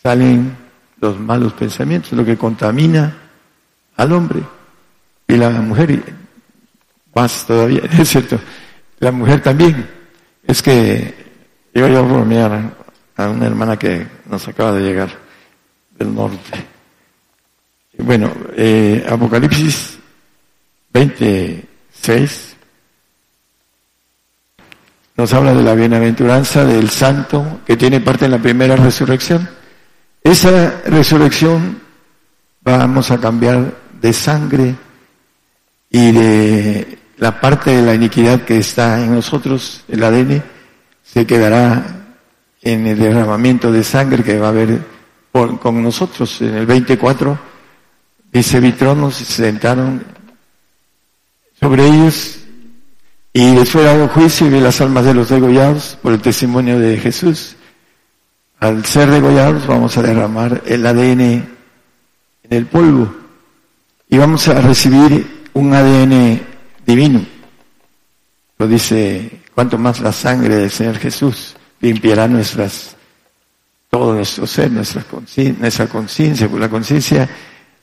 salen 0.03 0.55
los 1.01 1.19
malos 1.19 1.55
pensamientos, 1.55 2.13
lo 2.13 2.25
que 2.25 2.37
contamina 2.37 3.17
al 3.97 4.13
hombre. 4.13 4.43
Y 5.27 5.37
la 5.37 5.51
mujer, 5.51 6.03
más 7.15 7.47
todavía, 7.47 7.83
es 7.99 8.09
cierto, 8.09 8.39
la 8.99 9.13
mujer 9.13 9.43
también. 9.43 9.89
Es 10.45 10.63
que 10.63 11.15
yo 11.75 11.89
iba 11.89 11.99
a 11.99 12.03
bromear 12.03 12.75
a 13.17 13.29
una 13.29 13.47
hermana 13.47 13.79
que 13.79 14.07
nos 14.29 14.47
acaba 14.47 14.73
de 14.73 14.83
llegar 14.83 15.28
del 15.99 16.15
norte. 16.15 16.67
Bueno, 17.99 18.33
eh, 18.57 19.05
Apocalipsis 19.09 19.99
26, 20.93 22.57
nos 25.17 25.33
habla 25.33 25.53
de 25.53 25.63
la 25.63 25.75
bienaventuranza 25.75 26.65
del 26.65 26.91
santo 26.91 27.61
que 27.67 27.77
tiene 27.77 28.01
parte 28.01 28.27
en 28.27 28.31
la 28.31 28.39
primera 28.39 28.77
resurrección. 28.77 29.49
Esa 30.23 30.83
resurrección 30.87 31.81
vamos 32.63 33.11
a 33.11 33.19
cambiar 33.19 33.75
de 34.01 34.13
sangre 34.13 34.77
y 35.91 36.13
de 36.13 36.99
la 37.17 37.41
parte 37.41 37.71
de 37.71 37.83
la 37.83 37.95
iniquidad 37.95 38.43
que 38.43 38.59
está 38.59 39.03
en 39.03 39.13
nosotros, 39.13 39.85
el 39.89 40.05
ADN, 40.05 40.43
se 41.03 41.27
quedará 41.27 41.83
en 42.63 42.87
el 42.87 42.99
derramamiento 42.99 43.73
de 43.73 43.83
sangre 43.83 44.23
que 44.23 44.39
va 44.39 44.47
a 44.47 44.51
haber 44.51 44.98
con 45.47 45.83
nosotros. 45.83 46.41
En 46.41 46.55
el 46.55 46.67
24 46.67 47.39
dice 48.33 48.61
Vitronos 48.61 49.15
se 49.17 49.25
sentaron 49.25 50.05
sobre 51.59 51.87
ellos 51.87 52.39
y 53.33 53.55
les 53.55 53.71
fue 53.71 53.85
dado 53.85 54.09
juicio 54.09 54.47
y 54.47 54.51
vi 54.51 54.61
las 54.61 54.81
almas 54.81 55.05
de 55.05 55.15
los 55.15 55.29
degollados 55.29 55.99
por 56.03 56.13
el 56.13 56.21
testimonio 56.21 56.79
de 56.79 56.97
Jesús. 56.99 57.57
Al 58.59 58.85
ser 58.85 59.11
degollados 59.11 59.67
vamos 59.67 59.97
a 59.97 60.03
derramar 60.03 60.63
el 60.67 60.85
ADN 60.85 61.21
en 61.21 61.47
el 62.51 62.67
polvo 62.67 63.15
y 64.09 64.19
vamos 64.19 64.49
a 64.49 64.61
recibir 64.61 65.47
un 65.55 65.73
ADN 65.73 66.41
divino. 66.85 67.25
Lo 68.59 68.67
dice, 68.67 69.43
cuanto 69.55 69.79
más 69.79 70.01
la 70.01 70.13
sangre 70.13 70.57
del 70.57 70.71
Señor 70.71 70.97
Jesús 70.99 71.55
limpiará 71.81 72.27
nuestras, 72.27 72.97
todo 73.91 74.15
nuestro 74.15 74.47
ser, 74.47 74.71
nuestra 74.71 75.03
conciencia, 75.87 76.49
pues 76.49 76.61
la 76.61 76.69
conciencia 76.69 77.29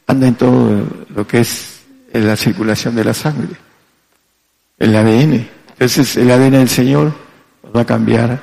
anda 0.08 0.28
en 0.28 0.36
todo 0.36 0.86
lo 1.10 1.28
que 1.28 1.39
es 1.39 1.82
la 2.14 2.36
circulación 2.36 2.95
de 2.95 3.03
la 3.03 3.14
sangre, 3.14 3.56
el 4.78 4.95
ADN. 4.95 5.49
Entonces 5.70 6.16
el 6.18 6.32
ADN 6.32 6.51
del 6.51 6.70
Señor 6.70 7.14
nos 7.64 7.76
va 7.76 7.82
a 7.82 7.86
cambiar 7.86 8.39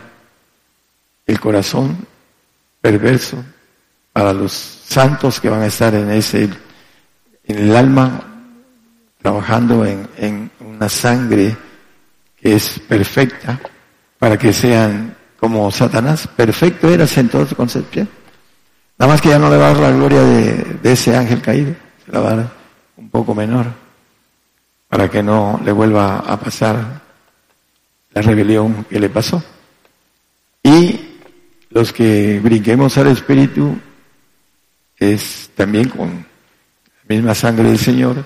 el 1.26 1.40
corazón 1.40 2.06
perverso 2.80 3.42
para 4.12 4.32
los 4.32 4.52
santos 4.52 5.40
que 5.40 5.48
van 5.48 5.62
a 5.62 5.66
estar 5.66 5.94
en 5.94 6.10
ese, 6.10 6.50
en 7.44 7.58
el 7.58 7.76
alma, 7.76 8.20
trabajando 9.22 9.86
en, 9.86 10.08
en 10.18 10.50
una 10.60 10.88
sangre 10.88 11.56
que 12.40 12.56
es 12.56 12.80
perfecta, 12.80 13.58
para 14.18 14.36
que 14.36 14.52
sean 14.52 15.16
como 15.42 15.72
Satanás. 15.72 16.28
Perfecto 16.28 16.88
eras 16.88 17.18
en 17.18 17.28
toda 17.28 17.44
su 17.46 17.56
concepción. 17.56 18.08
Nada 18.96 19.12
más 19.12 19.20
que 19.20 19.30
ya 19.30 19.40
no 19.40 19.50
le 19.50 19.56
va 19.56 19.70
a 19.70 19.74
dar 19.74 19.82
la 19.82 19.90
gloria 19.90 20.22
de, 20.22 20.92
ese 20.92 21.16
ángel 21.16 21.42
caído, 21.42 21.74
se 22.06 22.12
la 22.12 22.20
va 22.20 22.30
a 22.30 22.36
dar 22.36 22.52
un 22.96 23.10
poco 23.10 23.34
menor, 23.34 23.66
para 24.86 25.10
que 25.10 25.20
no 25.20 25.60
le 25.64 25.72
vuelva 25.72 26.18
a 26.18 26.38
pasar 26.38 27.02
la 28.12 28.22
rebelión 28.22 28.86
que 28.88 29.00
le 29.00 29.08
pasó. 29.08 29.42
Y 30.62 31.18
los 31.70 31.92
que 31.92 32.38
brinquemos 32.38 32.96
al 32.98 33.08
Espíritu 33.08 33.76
es 34.96 35.50
también 35.56 35.88
con 35.88 36.08
la 36.08 37.16
misma 37.16 37.34
sangre 37.34 37.64
del 37.64 37.78
Señor, 37.78 38.24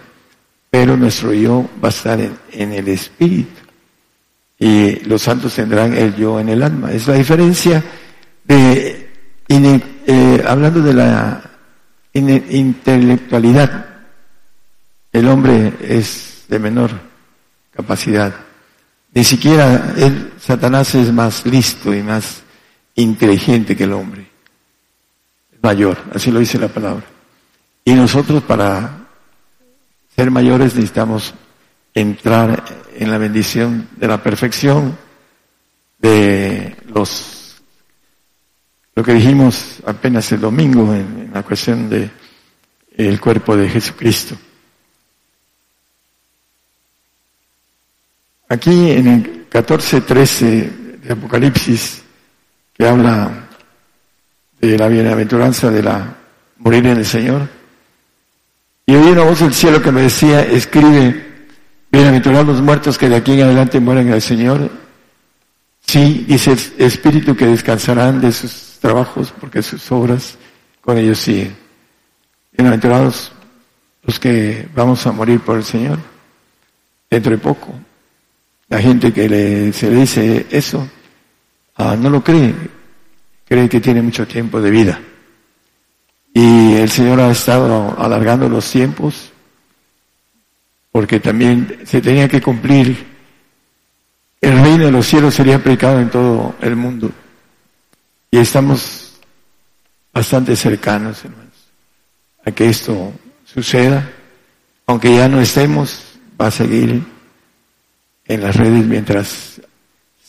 pero 0.69 0.99
nuestro 0.99 1.33
yo 1.33 1.67
va 1.83 1.89
a 1.89 1.93
estar 1.93 2.21
en, 2.21 2.73
el 2.73 2.89
Espíritu. 2.89 3.66
Y 4.59 5.01
los 5.01 5.23
santos 5.23 5.55
tendrán 5.55 5.95
el 5.95 6.17
yo 6.17 6.41
en 6.41 6.49
el 6.49 6.63
alma. 6.63 6.93
Es 6.93 7.07
la 7.07 7.15
diferencia 7.15 7.83
de, 8.45 9.11
eh, 9.49 10.45
hablando 10.47 10.81
de 10.81 10.95
la 10.95 11.43
intelectualidad, 12.15 13.87
el 15.13 15.29
hombre 15.29 15.75
es 15.81 16.45
de 16.49 16.59
menor 16.59 16.91
capacidad. 17.75 18.35
Ni 19.13 19.25
siquiera 19.25 19.95
el 19.97 20.33
Satanás 20.39 20.95
es 20.95 21.13
más 21.13 21.45
listo 21.47 21.95
y 21.95 22.03
más 22.03 22.43
inteligente 22.95 23.77
que 23.77 23.85
el 23.85 23.93
hombre. 23.93 24.27
Es 25.53 25.63
mayor, 25.63 25.99
así 26.15 26.31
lo 26.31 26.41
dice 26.41 26.59
la 26.59 26.69
palabra. 26.69 27.05
Y 27.85 27.95
nosotros 27.95 28.43
para 28.43 29.07
ser 30.15 30.31
mayores 30.31 30.75
necesitamos 30.75 31.35
entrar 31.97 32.63
en 32.95 33.11
la 33.11 33.17
bendición 33.17 33.89
de 33.97 34.07
la 34.07 34.23
perfección 34.23 34.99
de 35.99 36.77
los 36.93 37.57
lo 38.95 39.03
que 39.03 39.15
dijimos 39.15 39.79
apenas 39.87 40.31
el 40.33 40.41
domingo 40.41 40.95
en, 40.95 41.31
la 41.33 41.43
cuestión 41.43 41.89
de 41.89 42.11
el 42.97 43.19
cuerpo 43.19 43.57
de 43.57 43.69
Jesucristo. 43.69 44.37
Aquí 48.49 48.91
en 48.91 49.07
el 49.07 49.49
14:13 49.49 51.01
de 51.01 51.13
Apocalipsis 51.13 52.03
que 52.75 52.87
habla 52.87 53.49
de 54.61 54.79
la 54.79 54.89
bienaventuranza 54.89 55.71
de 55.71 55.83
la 55.83 56.15
morir 56.59 56.87
en 56.87 56.99
el 56.99 57.07
Señor. 57.07 57.49
Y 58.85 58.95
oí 58.95 59.11
una 59.13 59.25
voz 59.25 59.41
del 59.41 59.55
cielo 59.55 59.81
que 59.83 59.91
me 59.91 60.03
decía, 60.03 60.43
escribe, 60.43 61.26
bienaventurados 61.91 62.47
los 62.47 62.61
muertos 62.61 62.99
que 62.99 63.09
de 63.09 63.17
aquí 63.17 63.33
en 63.33 63.43
adelante 63.43 63.81
mueren 63.81 64.09
en 64.09 64.15
el 64.15 64.23
Señor. 64.23 64.71
Sí, 65.81 66.25
dice 66.29 66.57
Espíritu 66.79 67.37
que 67.37 67.47
descansarán 67.47 68.21
de 68.21 68.33
sus 68.33 68.79
trabajos 68.81 69.33
porque 69.41 69.63
sus 69.63 69.91
obras 69.93 70.37
con 70.81 70.99
ellos 70.99 71.19
siguen. 71.19 71.57
Bienaventurados 72.53 73.33
los 74.03 74.19
que 74.19 74.69
vamos 74.75 75.07
a 75.07 75.13
morir 75.13 75.41
por 75.41 75.57
el 75.57 75.65
Señor 75.65 75.99
dentro 77.11 77.33
de 77.33 77.39
poco. 77.39 77.73
La 78.69 78.81
gente 78.81 79.13
que 79.13 79.29
le, 79.29 79.73
se 79.73 79.91
le 79.91 79.97
dice 80.01 80.47
eso, 80.51 80.89
Ah, 81.79 81.95
no 81.95 82.09
lo 82.09 82.25
cree, 82.25 82.55
cree 83.47 83.69
que 83.69 83.81
tiene 83.81 84.01
mucho 84.01 84.27
tiempo 84.27 84.61
de 84.61 84.71
vida. 84.71 84.99
Y 86.33 86.75
el 86.75 86.91
Señor 86.91 87.21
ha 87.21 87.31
estado 87.31 87.95
alargando 87.99 88.49
los 88.49 88.71
tiempos 88.71 89.33
porque 90.97 91.21
también 91.21 91.81
se 91.85 92.01
tenía 92.01 92.27
que 92.27 92.41
cumplir. 92.41 92.97
El 94.41 94.63
reino 94.63 94.87
de 94.87 94.91
los 94.91 95.05
cielos 95.05 95.35
sería 95.35 95.57
aplicado 95.57 96.01
en 96.01 96.09
todo 96.09 96.55
el 96.63 96.75
mundo. 96.75 97.13
Y 98.31 98.39
estamos 98.39 99.21
bastante 100.11 100.57
cercanos, 100.57 101.23
hermanos, 101.23 101.53
a 102.47 102.51
que 102.51 102.71
esto 102.71 103.13
suceda. 103.45 104.11
Aunque 104.87 105.15
ya 105.15 105.29
no 105.29 105.39
estemos, 105.39 106.19
va 106.41 106.47
a 106.47 106.51
seguir 106.51 107.03
en 108.25 108.41
las 108.41 108.57
redes 108.57 108.87
mientras 108.87 109.61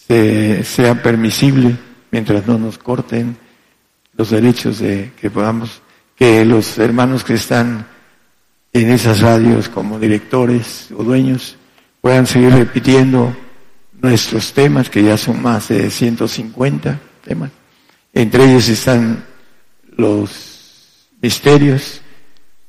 sea 0.06 1.02
permisible 1.02 1.78
mientras 2.12 2.46
no 2.46 2.58
nos 2.58 2.78
corten 2.78 3.38
los 4.18 4.32
derechos 4.32 4.80
de 4.80 5.14
que 5.16 5.30
podamos, 5.30 5.82
que 6.14 6.44
los 6.44 6.78
hermanos 6.78 7.24
que 7.24 7.36
están 7.36 7.88
en 8.82 8.92
esas 8.92 9.22
radios 9.22 9.70
como 9.70 10.00
directores 10.00 10.90
o 10.96 11.04
dueños 11.04 11.58
puedan 12.02 12.26
seguir 12.26 12.52
repitiendo 12.52 13.36
nuestros 14.02 14.54
temas, 14.54 14.90
que 14.90 15.04
ya 15.04 15.18
son 15.18 15.42
más 15.42 15.70
de 15.70 15.90
150 15.90 17.00
temas. 17.24 17.52
Entre 18.14 18.46
ellos 18.46 18.70
están 18.70 19.24
los 19.96 21.10
misterios 21.22 22.02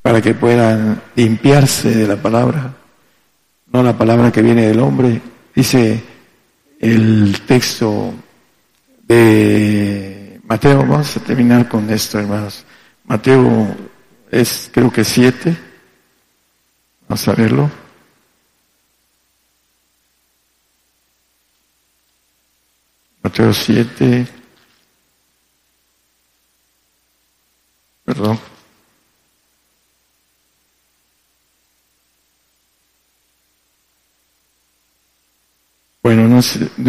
para 0.03 0.21
que 0.23 0.35
puedan 0.35 1.03
limpiarse 1.15 1.95
de 1.95 2.07
la 2.07 2.17
palabra, 2.17 2.75
no 3.73 3.83
la 3.83 3.97
palabra 3.97 4.33
que 4.33 4.43
viene 4.43 4.67
del 4.69 4.81
hombre. 4.81 5.21
Dice 5.55 6.03
el 6.81 7.41
texto 7.47 8.15
de 9.03 10.41
Mateo. 10.45 10.79
Vamos 10.79 11.17
a 11.17 11.21
terminar 11.21 11.69
con 11.69 11.91
esto, 11.91 12.19
hermanos. 12.19 12.65
Mateo 13.05 13.77
es, 14.31 14.71
creo 14.73 14.91
que 14.91 15.05
siete. 15.05 15.68
A 17.09 17.33
verlo. 17.33 17.71
Mateo 23.23 23.53
siete. 23.53 24.27
Perdón. 28.05 28.39
Bueno, 36.03 36.27
no 36.27 36.39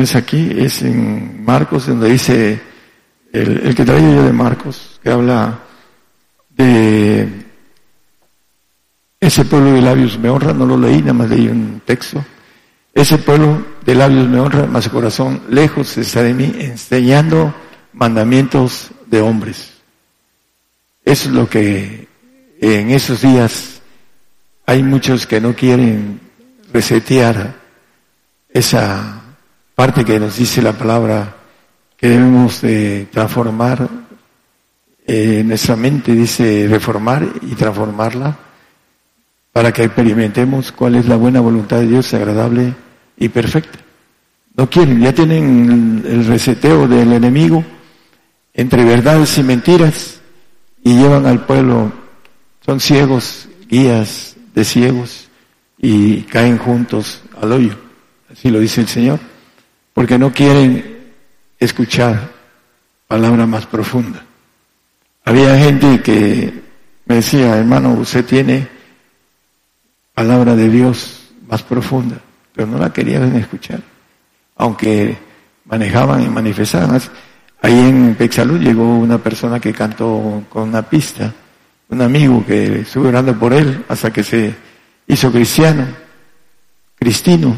es, 0.02 0.16
aquí, 0.16 0.50
es 0.56 0.82
en 0.82 1.44
Marcos, 1.44 1.88
donde 1.88 2.10
dice, 2.10 2.62
el, 3.34 3.76
que 3.76 3.84
traía 3.84 4.16
yo 4.16 4.24
de 4.24 4.32
Marcos, 4.32 5.00
que 5.04 5.10
habla 5.10 5.60
de 6.52 7.39
ese 9.30 9.46
pueblo 9.46 9.74
de 9.74 9.82
labios 9.84 10.18
me 10.18 10.28
honra, 10.28 10.54
no 10.54 10.66
lo 10.66 10.76
leí, 10.76 11.02
nada 11.02 11.14
más 11.14 11.30
leí 11.30 11.48
un 11.48 11.84
texto. 11.86 12.26
Ese 12.96 13.20
pueblo 13.20 13.64
de 13.86 13.94
labios 13.94 14.28
me 14.28 14.40
honra, 14.40 14.66
mas 14.66 14.90
corazón 14.90 15.44
lejos 15.52 15.96
está 16.00 16.24
de 16.24 16.34
mí, 16.34 16.52
enseñando 16.58 17.54
mandamientos 17.94 18.90
de 19.06 19.22
hombres. 19.22 19.74
Eso 21.06 21.30
es 21.30 21.36
lo 21.36 21.48
que 21.48 22.08
en 22.60 22.90
esos 22.90 23.22
días 23.22 23.82
hay 24.66 24.82
muchos 24.82 25.28
que 25.28 25.40
no 25.40 25.54
quieren 25.54 26.20
resetear 26.74 27.54
esa 28.50 29.22
parte 29.76 30.04
que 30.04 30.20
nos 30.20 30.38
dice 30.38 30.64
la 30.64 30.74
palabra 30.74 31.36
que 31.96 32.10
debemos 32.10 32.62
de 32.62 33.08
transformar 33.12 33.88
eh, 35.06 35.44
nuestra 35.46 35.76
mente, 35.76 36.14
dice 36.14 36.66
reformar 36.68 37.28
y 37.44 37.54
transformarla 37.54 38.49
para 39.52 39.72
que 39.72 39.84
experimentemos 39.84 40.72
cuál 40.72 40.96
es 40.96 41.08
la 41.08 41.16
buena 41.16 41.40
voluntad 41.40 41.80
de 41.80 41.88
Dios, 41.88 42.14
agradable 42.14 42.74
y 43.18 43.30
perfecta. 43.30 43.80
No 44.56 44.70
quieren, 44.70 45.02
ya 45.02 45.14
tienen 45.14 46.04
el 46.06 46.26
reseteo 46.26 46.88
del 46.88 47.14
enemigo 47.14 47.64
entre 48.54 48.84
verdades 48.84 49.38
y 49.38 49.44
mentiras 49.44 50.20
y 50.84 50.96
llevan 50.96 51.26
al 51.26 51.46
pueblo, 51.46 51.92
son 52.66 52.80
ciegos, 52.80 53.48
guías 53.70 54.36
de 54.54 54.64
ciegos 54.64 55.30
y 55.78 56.22
caen 56.24 56.58
juntos 56.58 57.22
al 57.42 57.52
hoyo 57.54 57.90
así 58.32 58.50
lo 58.50 58.60
dice 58.60 58.82
el 58.82 58.88
Señor, 58.88 59.20
porque 59.94 60.18
no 60.18 60.32
quieren 60.32 60.98
escuchar 61.60 62.32
palabra 63.08 63.46
más 63.46 63.66
profunda. 63.66 64.24
Había 65.26 65.58
gente 65.58 66.02
que 66.02 66.54
me 67.06 67.16
decía, 67.16 67.58
hermano, 67.58 67.94
usted 67.94 68.26
tiene 68.26 68.68
palabra 70.20 70.54
de 70.54 70.68
Dios 70.68 71.30
más 71.48 71.64
profunda. 71.64 72.18
pero 72.54 72.68
no 72.68 72.78
la 72.78 72.92
querían 72.92 73.34
escuchar, 73.38 73.80
aunque 74.58 75.18
manejaban 75.64 76.22
y 76.22 76.28
manifestaban. 76.28 77.00
Ahí 77.62 77.80
en 77.80 78.16
Pexalud 78.16 78.60
llegó 78.60 78.98
una 78.98 79.18
persona 79.18 79.62
que 79.62 79.72
cantó 79.72 80.44
con 80.50 80.68
una 80.68 80.82
pista, 80.82 81.34
un 81.88 82.02
amigo 82.02 82.46
que 82.46 82.82
estuvo 82.82 83.08
orando 83.08 83.34
por 83.40 83.54
él 83.54 83.86
hasta 83.88 84.12
que 84.12 84.22
se 84.22 84.54
hizo 85.08 85.32
cristiano, 85.32 85.88
cristino. 86.98 87.56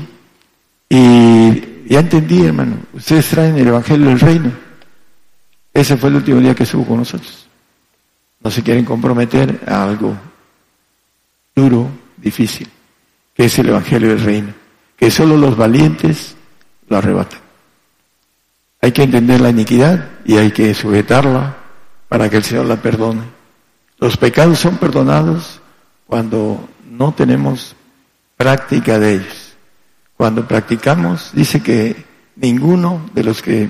Y 0.88 1.88
ya 1.88 2.01
entendí, 2.01 2.45
hermano, 2.45 2.76
ustedes 2.93 3.28
traen 3.28 3.57
el 3.57 3.70
Evangelio 3.70 4.09
del 4.09 4.20
Reino. 4.20 4.51
Ese 5.74 5.97
fue 5.97 6.09
el 6.09 6.18
último 6.18 6.39
día 6.39 6.53
que 6.53 6.62
estuvo 6.62 6.86
con 6.86 6.97
nosotros. 6.97 7.47
No 8.39 8.51
se 8.51 8.62
quieren 8.62 8.86
comprometer 8.86 9.62
a 9.66 9.84
algo 9.86 10.16
duro, 11.55 12.00
difícil, 12.22 12.67
que 13.34 13.45
es 13.45 13.59
el 13.59 13.69
Evangelio 13.69 14.09
del 14.09 14.22
Reino, 14.22 14.53
que 14.95 15.11
solo 15.11 15.38
los 15.38 15.57
valientes 15.57 16.36
lo 16.88 16.97
arrebatan. 16.97 17.39
Hay 18.82 18.91
que 18.91 19.03
entender 19.03 19.41
la 19.41 19.49
iniquidad 19.49 20.09
y 20.26 20.38
hay 20.38 20.51
que 20.51 20.74
sujetarla 20.74 21.57
para 22.07 22.30
que 22.30 22.38
el 22.38 22.43
Señor 22.43 22.65
la 22.65 22.82
perdone. 22.82 23.24
Los 23.99 24.17
pecados 24.17 24.59
son 24.59 24.78
perdonados 24.78 25.61
cuando 26.07 26.67
no 26.89 27.13
tenemos 27.13 27.76
práctica 28.36 28.97
de 28.97 29.13
ellos. 29.13 29.55
Cuando 30.17 30.47
practicamos, 30.47 31.32
dice 31.34 31.61
que 31.61 32.05
ninguno 32.36 33.09
de 33.13 33.24
los 33.24 33.41
que 33.41 33.69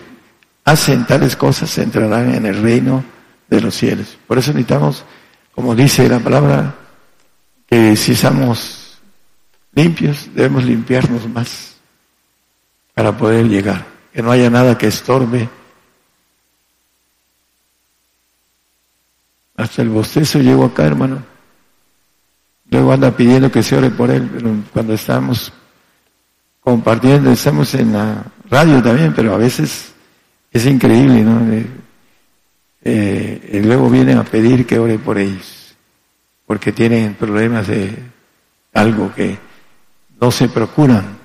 hacen 0.64 1.06
tales 1.06 1.36
cosas 1.36 1.78
entrarán 1.78 2.34
en 2.34 2.46
el 2.46 2.62
reino 2.62 3.04
de 3.50 3.62
los 3.62 3.76
cielos. 3.76 4.18
Por 4.28 4.38
eso 4.38 4.52
necesitamos, 4.54 5.04
como 5.54 5.76
dice 5.76 6.08
la 6.08 6.20
palabra, 6.20 6.76
si 7.72 8.12
estamos 8.12 9.00
limpios, 9.74 10.30
debemos 10.34 10.64
limpiarnos 10.66 11.28
más 11.30 11.76
para 12.94 13.18
poder 13.18 13.48
llegar 13.48 13.92
que 14.14 14.22
no 14.22 14.32
haya 14.32 14.50
nada 14.50 14.78
que 14.78 14.88
estorbe. 14.88 15.50
Hasta 19.56 19.82
el 19.82 19.90
bostezo 19.90 20.40
llegó 20.40 20.66
acá, 20.66 20.86
hermano. 20.86 21.24
Luego 22.70 22.94
anda 22.94 23.16
pidiendo 23.16 23.52
que 23.52 23.64
se 23.64 23.78
ore 23.78 23.90
por 23.90 24.10
él, 24.10 24.30
pero 24.34 24.56
cuando 24.74 24.94
estamos 24.94 25.52
compartiendo, 26.62 27.32
estamos 27.32 27.74
en 27.76 27.94
la 27.94 28.24
radio 28.50 28.82
también, 28.82 29.14
pero 29.14 29.34
a 29.34 29.38
veces 29.38 29.94
es 30.52 30.66
increíble, 30.66 31.22
¿no? 31.22 31.42
Eh, 32.84 33.50
y 33.54 33.60
luego 33.60 33.90
vienen 33.90 34.18
a 34.18 34.24
pedir 34.24 34.66
que 34.66 34.80
ore 34.80 34.98
por 34.98 35.18
ellos, 35.18 35.61
porque 36.52 36.74
tienen 36.74 37.14
problemas 37.14 37.66
de 37.66 37.98
algo 38.74 39.14
que 39.16 39.38
no 40.20 40.30
se 40.32 40.50
procuran 40.50 41.18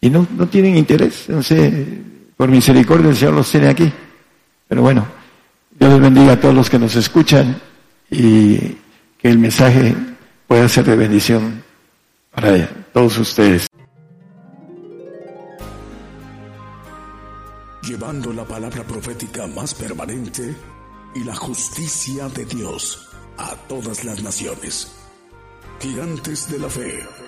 y 0.00 0.08
no, 0.08 0.26
no 0.34 0.48
tienen 0.48 0.78
interés. 0.78 1.28
No 1.28 1.42
sé, 1.42 2.00
por 2.34 2.48
misericordia 2.48 3.10
el 3.10 3.16
Señor 3.16 3.34
los 3.34 3.50
tiene 3.50 3.68
aquí. 3.68 3.92
Pero 4.66 4.80
bueno, 4.80 5.06
Dios 5.78 5.92
les 5.92 6.00
bendiga 6.00 6.32
a 6.32 6.40
todos 6.40 6.54
los 6.54 6.70
que 6.70 6.78
nos 6.78 6.96
escuchan 6.96 7.60
y 8.10 8.56
que 9.18 9.28
el 9.28 9.38
mensaje 9.38 9.94
pueda 10.46 10.66
ser 10.70 10.86
de 10.86 10.96
bendición 10.96 11.62
para 12.30 12.66
todos 12.94 13.18
ustedes. 13.18 13.66
Llevando 17.82 18.32
la 18.32 18.46
palabra 18.46 18.82
profética 18.84 19.46
más 19.48 19.74
permanente 19.74 20.56
y 21.14 21.24
la 21.24 21.36
justicia 21.36 22.26
de 22.30 22.46
Dios 22.46 23.07
a 23.38 23.54
todas 23.68 24.04
las 24.04 24.22
naciones. 24.22 24.92
Gigantes 25.80 26.50
de 26.50 26.58
la 26.58 26.68
fe. 26.68 27.27